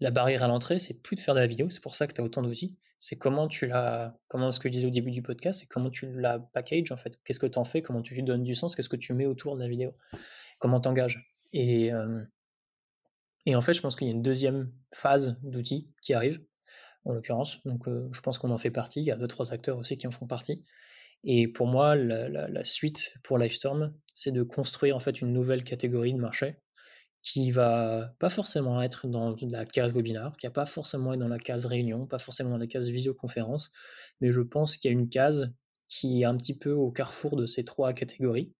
la 0.00 0.10
barrière 0.10 0.42
à 0.42 0.48
l'entrée, 0.48 0.80
c'est 0.80 0.94
plus 0.94 1.14
de 1.14 1.20
faire 1.20 1.34
de 1.34 1.40
la 1.40 1.46
vidéo, 1.46 1.70
c'est 1.70 1.82
pour 1.82 1.94
ça 1.94 2.08
que 2.08 2.12
tu 2.12 2.20
as 2.20 2.24
autant 2.24 2.42
d'outils. 2.42 2.76
C'est 2.98 3.16
comment 3.16 3.46
tu 3.46 3.68
la, 3.68 4.18
comment 4.26 4.50
ce 4.50 4.58
que 4.58 4.68
je 4.68 4.72
disais 4.72 4.86
au 4.88 4.90
début 4.90 5.12
du 5.12 5.22
podcast, 5.22 5.60
c'est 5.60 5.66
comment 5.66 5.90
tu 5.90 6.12
la 6.20 6.40
package 6.40 6.90
en 6.90 6.96
fait. 6.96 7.20
Qu'est-ce 7.24 7.38
que 7.38 7.46
tu 7.46 7.58
en 7.60 7.64
fais, 7.64 7.80
comment 7.80 8.02
tu 8.02 8.14
lui 8.14 8.24
donnes 8.24 8.42
du 8.42 8.56
sens, 8.56 8.74
qu'est-ce 8.74 8.88
que 8.88 8.96
tu 8.96 9.12
mets 9.12 9.26
autour 9.26 9.54
de 9.54 9.62
la 9.62 9.68
vidéo, 9.68 9.94
comment 10.58 10.80
t'engages. 10.80 11.32
Et, 11.52 11.92
euh, 11.92 12.24
et 13.46 13.54
en 13.54 13.60
fait, 13.60 13.72
je 13.72 13.82
pense 13.82 13.94
qu'il 13.94 14.08
y 14.08 14.10
a 14.10 14.14
une 14.14 14.22
deuxième 14.22 14.72
phase 14.92 15.38
d'outils 15.42 15.88
qui 16.02 16.12
arrive, 16.12 16.40
en 17.04 17.12
l'occurrence. 17.12 17.60
Donc 17.64 17.88
euh, 17.88 18.08
je 18.12 18.20
pense 18.20 18.38
qu'on 18.38 18.50
en 18.50 18.58
fait 18.58 18.70
partie. 18.70 19.00
Il 19.00 19.06
y 19.06 19.10
a 19.10 19.16
deux, 19.16 19.26
trois 19.26 19.52
acteurs 19.52 19.78
aussi 19.78 19.96
qui 19.96 20.06
en 20.06 20.10
font 20.10 20.26
partie. 20.26 20.62
Et 21.24 21.48
pour 21.48 21.66
moi, 21.66 21.96
la, 21.96 22.64
suite 22.64 23.14
pour 23.22 23.38
Livestorm, 23.38 23.94
c'est 24.12 24.30
de 24.30 24.42
construire 24.42 24.94
en 24.94 25.00
fait 25.00 25.22
une 25.22 25.32
nouvelle 25.32 25.64
catégorie 25.64 26.12
de 26.12 26.18
marché 26.18 26.56
qui 27.22 27.50
va 27.50 28.14
pas 28.18 28.28
forcément 28.28 28.82
être 28.82 29.08
dans 29.08 29.34
la 29.40 29.64
case 29.64 29.94
webinar, 29.94 30.36
qui 30.36 30.46
va 30.46 30.52
pas 30.52 30.66
forcément 30.66 31.14
être 31.14 31.20
dans 31.20 31.28
la 31.28 31.38
case 31.38 31.64
réunion, 31.64 32.06
pas 32.06 32.18
forcément 32.18 32.50
dans 32.50 32.58
la 32.58 32.66
case 32.66 32.90
visioconférence, 32.90 33.70
mais 34.20 34.30
je 34.30 34.42
pense 34.42 34.76
qu'il 34.76 34.90
y 34.90 34.94
a 34.94 34.98
une 34.98 35.08
case 35.08 35.50
qui 35.88 36.20
est 36.20 36.24
un 36.26 36.36
petit 36.36 36.54
peu 36.54 36.72
au 36.72 36.90
carrefour 36.90 37.36
de 37.36 37.46
ces 37.46 37.64
trois 37.64 37.94
catégories, 37.94 38.52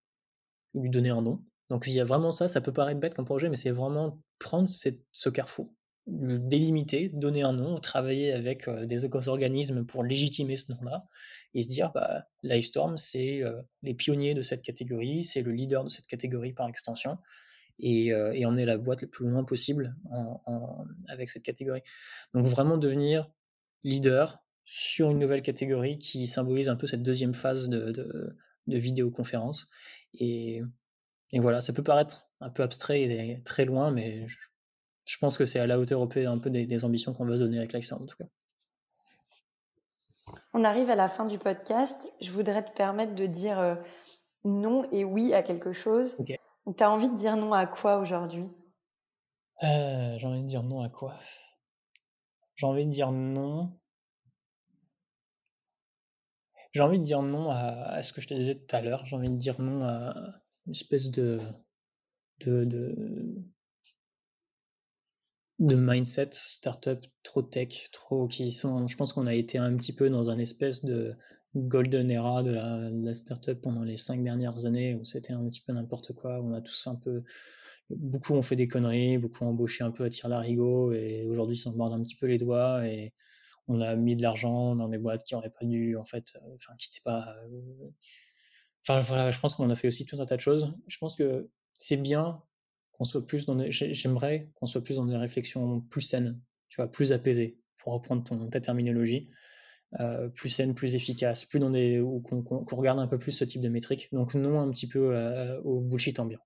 lui 0.72 0.88
donner 0.88 1.10
un 1.10 1.20
nom. 1.20 1.44
Donc 1.68 1.86
il 1.86 1.92
y 1.92 2.00
a 2.00 2.04
vraiment 2.04 2.32
ça, 2.32 2.48
ça 2.48 2.62
peut 2.62 2.72
paraître 2.72 3.00
bête 3.00 3.14
comme 3.14 3.26
projet, 3.26 3.50
mais 3.50 3.56
c'est 3.56 3.70
vraiment 3.70 4.22
prendre 4.38 4.66
ce 4.66 5.28
carrefour 5.28 5.70
délimiter, 6.06 7.08
donner 7.08 7.42
un 7.42 7.54
nom, 7.54 7.78
travailler 7.78 8.32
avec 8.32 8.68
euh, 8.68 8.84
des 8.84 9.04
organismes 9.28 9.86
pour 9.86 10.04
légitimer 10.04 10.56
ce 10.56 10.72
nom-là, 10.72 11.06
et 11.54 11.62
se 11.62 11.68
dire, 11.68 11.92
bah, 11.92 12.26
Livestorm, 12.42 12.98
c'est 12.98 13.42
euh, 13.42 13.62
les 13.82 13.94
pionniers 13.94 14.34
de 14.34 14.42
cette 14.42 14.62
catégorie, 14.62 15.24
c'est 15.24 15.42
le 15.42 15.52
leader 15.52 15.84
de 15.84 15.88
cette 15.88 16.06
catégorie 16.06 16.52
par 16.52 16.68
extension, 16.68 17.18
et, 17.78 18.12
euh, 18.12 18.32
et 18.34 18.42
est 18.42 18.66
la 18.66 18.76
boîte 18.76 19.02
le 19.02 19.08
plus 19.08 19.28
loin 19.28 19.44
possible 19.44 19.96
avec 21.08 21.30
cette 21.30 21.42
catégorie. 21.42 21.82
Donc 22.32 22.46
vraiment 22.46 22.76
devenir 22.76 23.28
leader 23.82 24.44
sur 24.64 25.10
une 25.10 25.18
nouvelle 25.18 25.42
catégorie 25.42 25.98
qui 25.98 26.26
symbolise 26.26 26.68
un 26.68 26.76
peu 26.76 26.86
cette 26.86 27.02
deuxième 27.02 27.34
phase 27.34 27.68
de, 27.68 28.30
vidéoconférence. 28.66 29.68
Et, 30.14 30.62
et, 31.32 31.40
voilà, 31.40 31.60
ça 31.60 31.72
peut 31.72 31.82
paraître 31.82 32.30
un 32.40 32.50
peu 32.50 32.62
abstrait 32.62 33.02
et 33.02 33.42
très 33.44 33.64
loin, 33.64 33.90
mais 33.90 34.28
je 34.28 34.36
pense 35.18 35.36
que 35.36 35.44
c'est 35.44 35.60
à 35.60 35.66
la 35.66 35.78
hauteur 35.78 36.00
un 36.00 36.38
peu 36.38 36.50
des, 36.50 36.84
ambitions 36.84 37.12
qu'on 37.12 37.26
veut 37.26 37.36
se 37.36 37.42
donner 37.42 37.58
avec 37.58 37.72
Lifestyle 37.72 37.98
en 38.02 38.06
tout 38.06 38.16
cas. 38.16 38.24
On 40.54 40.64
arrive 40.64 40.90
à 40.90 40.94
la 40.94 41.08
fin 41.08 41.26
du 41.26 41.38
podcast. 41.38 42.08
Je 42.20 42.30
voudrais 42.30 42.64
te 42.64 42.72
permettre 42.72 43.14
de 43.14 43.26
dire 43.26 43.58
euh, 43.58 43.74
non 44.44 44.88
et 44.92 45.04
oui 45.04 45.34
à 45.34 45.42
quelque 45.42 45.72
chose. 45.72 46.16
Tu 46.26 46.82
as 46.82 46.90
envie 46.90 47.10
de 47.10 47.16
dire 47.16 47.36
non 47.36 47.52
à 47.52 47.66
quoi 47.66 47.98
aujourd'hui? 47.98 48.48
Euh, 49.62 50.16
J'ai 50.18 50.26
envie 50.26 50.42
de 50.42 50.46
dire 50.46 50.62
non 50.62 50.82
à 50.82 50.88
quoi? 50.88 51.18
J'ai 52.56 52.66
envie 52.66 52.86
de 52.86 52.90
dire 52.90 53.10
non. 53.12 53.78
J'ai 56.72 56.82
envie 56.82 56.98
de 56.98 57.04
dire 57.04 57.22
non 57.22 57.50
à, 57.50 58.00
ce 58.02 58.12
que 58.12 58.20
je 58.20 58.28
te 58.28 58.34
disais 58.34 58.54
tout 58.54 58.74
à 58.74 58.80
l'heure. 58.80 59.04
J'ai 59.06 59.16
envie 59.16 59.30
de 59.30 59.36
dire 59.36 59.60
non 59.60 59.84
à 59.84 60.14
une 60.66 60.72
espèce 60.72 61.10
de, 61.10 61.40
de, 62.40 62.64
de 62.64 63.44
mindset 65.72 66.30
startup 66.32 67.04
trop 67.22 67.42
tech, 67.42 67.90
trop 67.92 68.26
qui 68.28 68.52
sont. 68.52 68.86
Je 68.86 68.96
pense 68.96 69.12
qu'on 69.12 69.26
a 69.26 69.34
été 69.34 69.58
un 69.58 69.74
petit 69.76 69.92
peu 69.92 70.10
dans 70.10 70.30
un 70.30 70.38
espèce 70.38 70.84
de 70.84 71.14
golden 71.54 72.10
era 72.10 72.42
de 72.42 72.50
la, 72.50 72.90
de 72.90 73.04
la 73.04 73.14
startup 73.14 73.60
pendant 73.60 73.82
les 73.82 73.96
cinq 73.96 74.22
dernières 74.22 74.66
années 74.66 74.94
où 74.94 75.04
c'était 75.04 75.32
un 75.32 75.44
petit 75.48 75.60
peu 75.60 75.72
n'importe 75.72 76.12
quoi. 76.12 76.40
On 76.42 76.52
a 76.52 76.60
tous 76.60 76.86
un 76.86 76.96
peu. 76.96 77.22
Beaucoup 77.90 78.34
ont 78.34 78.42
fait 78.42 78.56
des 78.56 78.66
conneries, 78.66 79.18
beaucoup 79.18 79.44
ont 79.44 79.48
embauché 79.48 79.84
un 79.84 79.90
peu 79.90 80.04
à 80.04 80.10
tir 80.10 80.28
larigot 80.28 80.92
et 80.92 81.26
aujourd'hui 81.28 81.56
s'en 81.56 81.74
mordent 81.74 81.92
un 81.92 82.02
petit 82.02 82.16
peu 82.16 82.26
les 82.26 82.38
doigts 82.38 82.86
et 82.86 83.12
on 83.68 83.80
a 83.80 83.94
mis 83.96 84.16
de 84.16 84.22
l'argent 84.22 84.76
dans 84.76 84.88
des 84.88 84.98
boîtes 84.98 85.24
qui 85.24 85.34
n'auraient 85.34 85.50
pas 85.50 85.64
dû, 85.64 85.96
en 85.96 86.04
fait, 86.04 86.32
euh, 86.36 86.54
enfin, 86.54 86.74
qui 86.78 86.88
n'étaient 86.88 87.04
pas. 87.04 87.34
Euh, 87.44 87.90
enfin 88.82 89.00
voilà, 89.00 89.30
je 89.30 89.38
pense 89.40 89.54
qu'on 89.54 89.70
a 89.70 89.74
fait 89.74 89.88
aussi 89.88 90.04
tout 90.04 90.16
un 90.20 90.26
tas 90.26 90.36
de 90.36 90.40
choses. 90.40 90.74
Je 90.86 90.98
pense 90.98 91.16
que 91.16 91.48
c'est 91.74 91.96
bien 91.96 92.42
qu'on 92.96 93.04
soit 93.04 93.24
plus 93.26 93.46
dans 93.46 93.56
des... 93.56 93.70
j'aimerais 93.70 94.50
qu'on 94.54 94.66
soit 94.66 94.82
plus 94.82 94.96
dans 94.96 95.06
des 95.06 95.16
réflexions 95.16 95.80
plus 95.80 96.00
saines, 96.00 96.40
tu 96.68 96.76
vois, 96.76 96.90
plus 96.90 97.12
apaisées, 97.12 97.58
pour 97.78 97.92
reprendre 97.92 98.24
ton, 98.24 98.48
ta 98.48 98.60
terminologie, 98.60 99.30
euh, 100.00 100.28
plus 100.28 100.48
saines, 100.48 100.74
plus 100.74 100.94
efficaces, 100.94 101.44
plus 101.44 101.58
dans 101.58 101.70
des 101.70 102.00
ou 102.00 102.20
qu'on 102.20 102.64
regarde 102.76 102.98
un 102.98 103.06
peu 103.06 103.18
plus 103.18 103.32
ce 103.32 103.44
type 103.44 103.60
de 103.60 103.68
métriques. 103.68 104.08
Donc 104.12 104.34
non 104.34 104.60
un 104.60 104.70
petit 104.70 104.88
peu 104.88 105.14
euh, 105.14 105.60
au 105.62 105.80
bullshit 105.80 106.18
ambiant. 106.18 106.40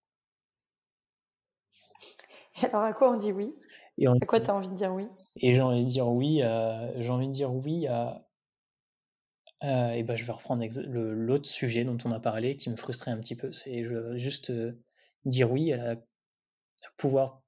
Alors 2.62 2.82
à 2.82 2.92
quoi 2.92 3.12
on 3.12 3.16
dit 3.16 3.32
oui? 3.32 3.54
Et 3.98 4.06
À 4.06 4.12
quoi 4.26 4.40
tu 4.40 4.50
as 4.50 4.54
envie 4.54 4.68
de 4.68 4.74
dire 4.74 4.92
oui? 4.92 5.06
Et 5.36 5.54
j'ai 5.54 5.60
envie 5.60 5.84
de 5.84 5.88
dire 5.88 6.08
oui, 6.08 6.42
euh, 6.42 7.02
j'ai 7.02 7.10
envie 7.10 7.28
de 7.28 7.32
dire 7.32 7.52
oui 7.52 7.86
à 7.86 8.24
et 9.60 10.04
ben 10.04 10.14
je 10.14 10.24
vais 10.24 10.32
reprendre 10.32 10.64
l'autre 10.86 11.46
sujet 11.46 11.82
dont 11.82 11.98
on 12.04 12.12
a 12.12 12.20
parlé 12.20 12.54
qui 12.54 12.70
me 12.70 12.76
frustrait 12.76 13.10
un 13.10 13.18
petit 13.18 13.34
peu. 13.34 13.50
C'est 13.50 13.84
juste 14.16 14.52
dire 15.24 15.50
oui 15.50 15.72
à 15.72 15.76
la 15.78 15.96
pouvoir 16.96 17.42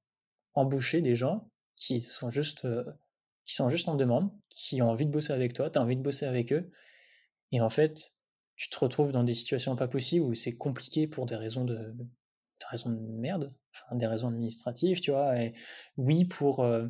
embaucher 0.54 1.00
des 1.00 1.16
gens 1.16 1.48
qui 1.76 2.00
sont 2.00 2.30
juste 2.30 2.64
euh, 2.64 2.84
qui 3.46 3.54
sont 3.54 3.68
juste 3.68 3.88
en 3.88 3.96
demande, 3.96 4.30
qui 4.48 4.80
ont 4.82 4.90
envie 4.90 5.06
de 5.06 5.10
bosser 5.10 5.32
avec 5.32 5.54
toi, 5.54 5.70
tu 5.70 5.78
as 5.78 5.82
envie 5.82 5.96
de 5.96 6.02
bosser 6.02 6.26
avec 6.26 6.52
eux, 6.52 6.70
et 7.52 7.60
en 7.60 7.68
fait, 7.68 8.12
tu 8.56 8.68
te 8.68 8.78
retrouves 8.78 9.12
dans 9.12 9.24
des 9.24 9.34
situations 9.34 9.74
pas 9.74 9.88
possibles 9.88 10.24
où 10.24 10.34
c'est 10.34 10.56
compliqué 10.56 11.06
pour 11.06 11.26
des 11.26 11.36
raisons 11.36 11.64
de, 11.64 11.94
des 11.96 12.66
raisons 12.70 12.90
de 12.90 12.98
merde, 12.98 13.52
enfin, 13.74 13.96
des 13.96 14.06
raisons 14.06 14.28
administratives, 14.28 15.00
tu 15.00 15.10
vois, 15.10 15.36
et 15.40 15.52
oui, 15.96 16.26
pour, 16.26 16.60
euh, 16.60 16.86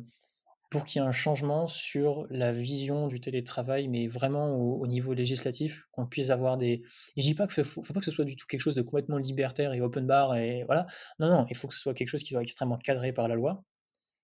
pour 0.71 0.85
qu'il 0.85 1.01
y 1.01 1.05
ait 1.05 1.07
un 1.07 1.11
changement 1.11 1.67
sur 1.67 2.25
la 2.29 2.53
vision 2.53 3.07
du 3.07 3.19
télétravail, 3.19 3.89
mais 3.89 4.07
vraiment 4.07 4.55
au, 4.55 4.87
niveau 4.87 5.13
législatif, 5.13 5.85
qu'on 5.91 6.07
puisse 6.07 6.29
avoir 6.29 6.55
des. 6.55 6.81
Et 7.17 7.21
je 7.21 7.25
dis 7.25 7.35
pas 7.35 7.45
que 7.45 7.61
faut, 7.61 7.81
faut 7.81 7.93
pas 7.93 7.99
que 7.99 8.05
ce 8.05 8.11
soit 8.11 8.23
du 8.23 8.37
tout 8.37 8.47
quelque 8.47 8.61
chose 8.61 8.75
de 8.75 8.81
complètement 8.81 9.17
libertaire 9.17 9.73
et 9.73 9.81
open 9.81 10.07
bar 10.07 10.37
et 10.37 10.63
voilà. 10.63 10.87
Non, 11.19 11.29
non, 11.29 11.45
il 11.49 11.57
faut 11.57 11.67
que 11.67 11.73
ce 11.73 11.81
soit 11.81 11.93
quelque 11.93 12.07
chose 12.07 12.23
qui 12.23 12.29
soit 12.29 12.41
extrêmement 12.41 12.77
cadré 12.77 13.11
par 13.11 13.27
la 13.27 13.35
loi, 13.35 13.65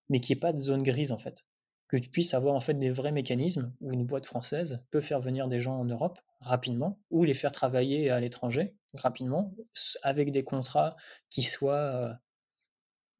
mais 0.09 0.21
qui 0.21 0.31
ait 0.31 0.37
pas 0.37 0.53
de 0.53 0.57
zone 0.57 0.83
grise 0.83 1.11
en 1.11 1.17
fait. 1.17 1.45
Que 1.89 1.97
tu 1.97 2.09
puisses 2.09 2.33
avoir 2.33 2.55
en 2.55 2.61
fait 2.61 2.75
des 2.75 2.91
vrais 2.91 3.11
mécanismes 3.11 3.73
où 3.81 3.91
une 3.91 4.05
boîte 4.05 4.25
française 4.25 4.81
peut 4.89 5.01
faire 5.01 5.19
venir 5.19 5.49
des 5.49 5.59
gens 5.59 5.77
en 5.77 5.85
Europe 5.85 6.17
rapidement 6.39 6.97
ou 7.11 7.25
les 7.25 7.33
faire 7.33 7.51
travailler 7.51 8.09
à 8.09 8.21
l'étranger 8.21 8.73
rapidement 8.93 9.53
avec 10.01 10.31
des 10.31 10.45
contrats 10.45 10.95
qui 11.29 11.43
soient 11.43 11.75
euh, 11.75 12.13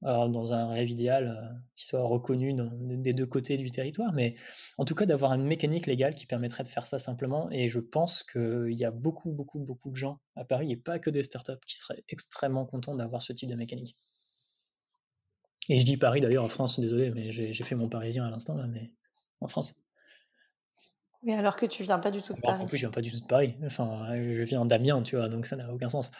alors, 0.04 0.30
dans 0.30 0.54
un 0.54 0.68
rêve 0.68 0.90
idéal, 0.90 1.28
euh, 1.28 1.60
qui 1.76 1.86
soit 1.88 2.04
reconnu 2.04 2.56
des 2.56 3.14
deux 3.14 3.26
côtés 3.26 3.58
du 3.58 3.72
territoire, 3.72 4.14
mais 4.14 4.36
en 4.78 4.86
tout 4.86 4.94
cas 4.94 5.06
d'avoir 5.08 5.34
une 5.34 5.44
mécanique 5.44 5.88
légale 5.88 6.14
qui 6.14 6.28
permettrait 6.28 6.64
de 6.64 6.68
faire 6.68 6.86
ça 6.86 7.00
simplement. 7.00 7.50
Et 7.52 7.68
je 7.68 7.80
pense 7.80 8.24
qu'il 8.24 8.74
y 8.74 8.86
a 8.86 8.92
beaucoup, 8.92 9.32
beaucoup, 9.32 9.60
beaucoup 9.60 9.90
de 9.90 9.96
gens 9.96 10.20
à 10.36 10.46
Paris, 10.46 10.72
et 10.72 10.78
pas 10.78 11.00
que 11.00 11.10
des 11.10 11.24
startups, 11.24 11.54
qui 11.66 11.80
seraient 11.80 12.04
extrêmement 12.10 12.66
contents 12.66 12.96
d'avoir 12.96 13.22
ce 13.22 13.34
type 13.34 13.50
de 13.50 13.56
mécanique. 13.56 13.98
Et 15.70 15.80
je 15.80 15.86
dis 15.86 15.98
Paris 15.98 16.22
d'ailleurs 16.22 16.46
en 16.46 16.50
France, 16.50 16.80
désolé, 16.80 17.10
mais 17.12 17.32
j'ai 17.32 17.64
fait 17.64 17.76
mon 17.76 17.90
parisien 17.90 18.26
à 18.26 18.30
l'instant 18.30 18.56
là, 18.56 18.68
mais 18.68 18.92
en 19.42 19.48
France. 19.48 19.87
Mais 21.28 21.36
alors 21.36 21.58
que 21.58 21.66
tu 21.66 21.84
viens 21.84 22.00
pas 22.00 22.10
du 22.10 22.22
tout 22.22 22.34
de 22.34 22.40
Paris. 22.40 22.62
En 22.62 22.66
plus, 22.66 22.78
je 22.78 22.84
viens 22.84 22.90
pas 22.90 23.02
du 23.02 23.12
tout 23.12 23.20
de 23.20 23.26
Paris. 23.26 23.54
Enfin, 23.66 24.16
je 24.16 24.44
viens 24.44 24.66
d'Amiens, 24.66 25.04
tu 25.04 25.18
vois, 25.18 25.28
donc 25.28 25.46
ça 25.46 25.58
n'a 25.58 25.70
aucun 25.74 25.90
sens. 25.90 26.14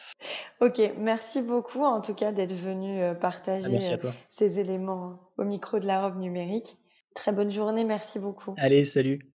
Ok, 0.60 0.82
merci 0.98 1.42
beaucoup 1.42 1.86
en 1.86 2.02
tout 2.02 2.14
cas 2.14 2.34
d'être 2.34 2.54
venu 2.54 3.00
euh, 3.00 3.14
partager 3.14 3.74
euh, 3.74 4.12
ces 4.28 4.60
éléments 4.60 5.32
au 5.38 5.46
micro 5.46 5.80
de 5.80 5.88
la 5.88 6.02
robe 6.02 6.20
numérique. 6.20 6.76
Très 7.16 7.32
bonne 7.32 7.52
journée, 7.52 7.86
merci 7.86 8.20
beaucoup. 8.20 8.54
Allez, 8.58 8.84
salut. 8.84 9.32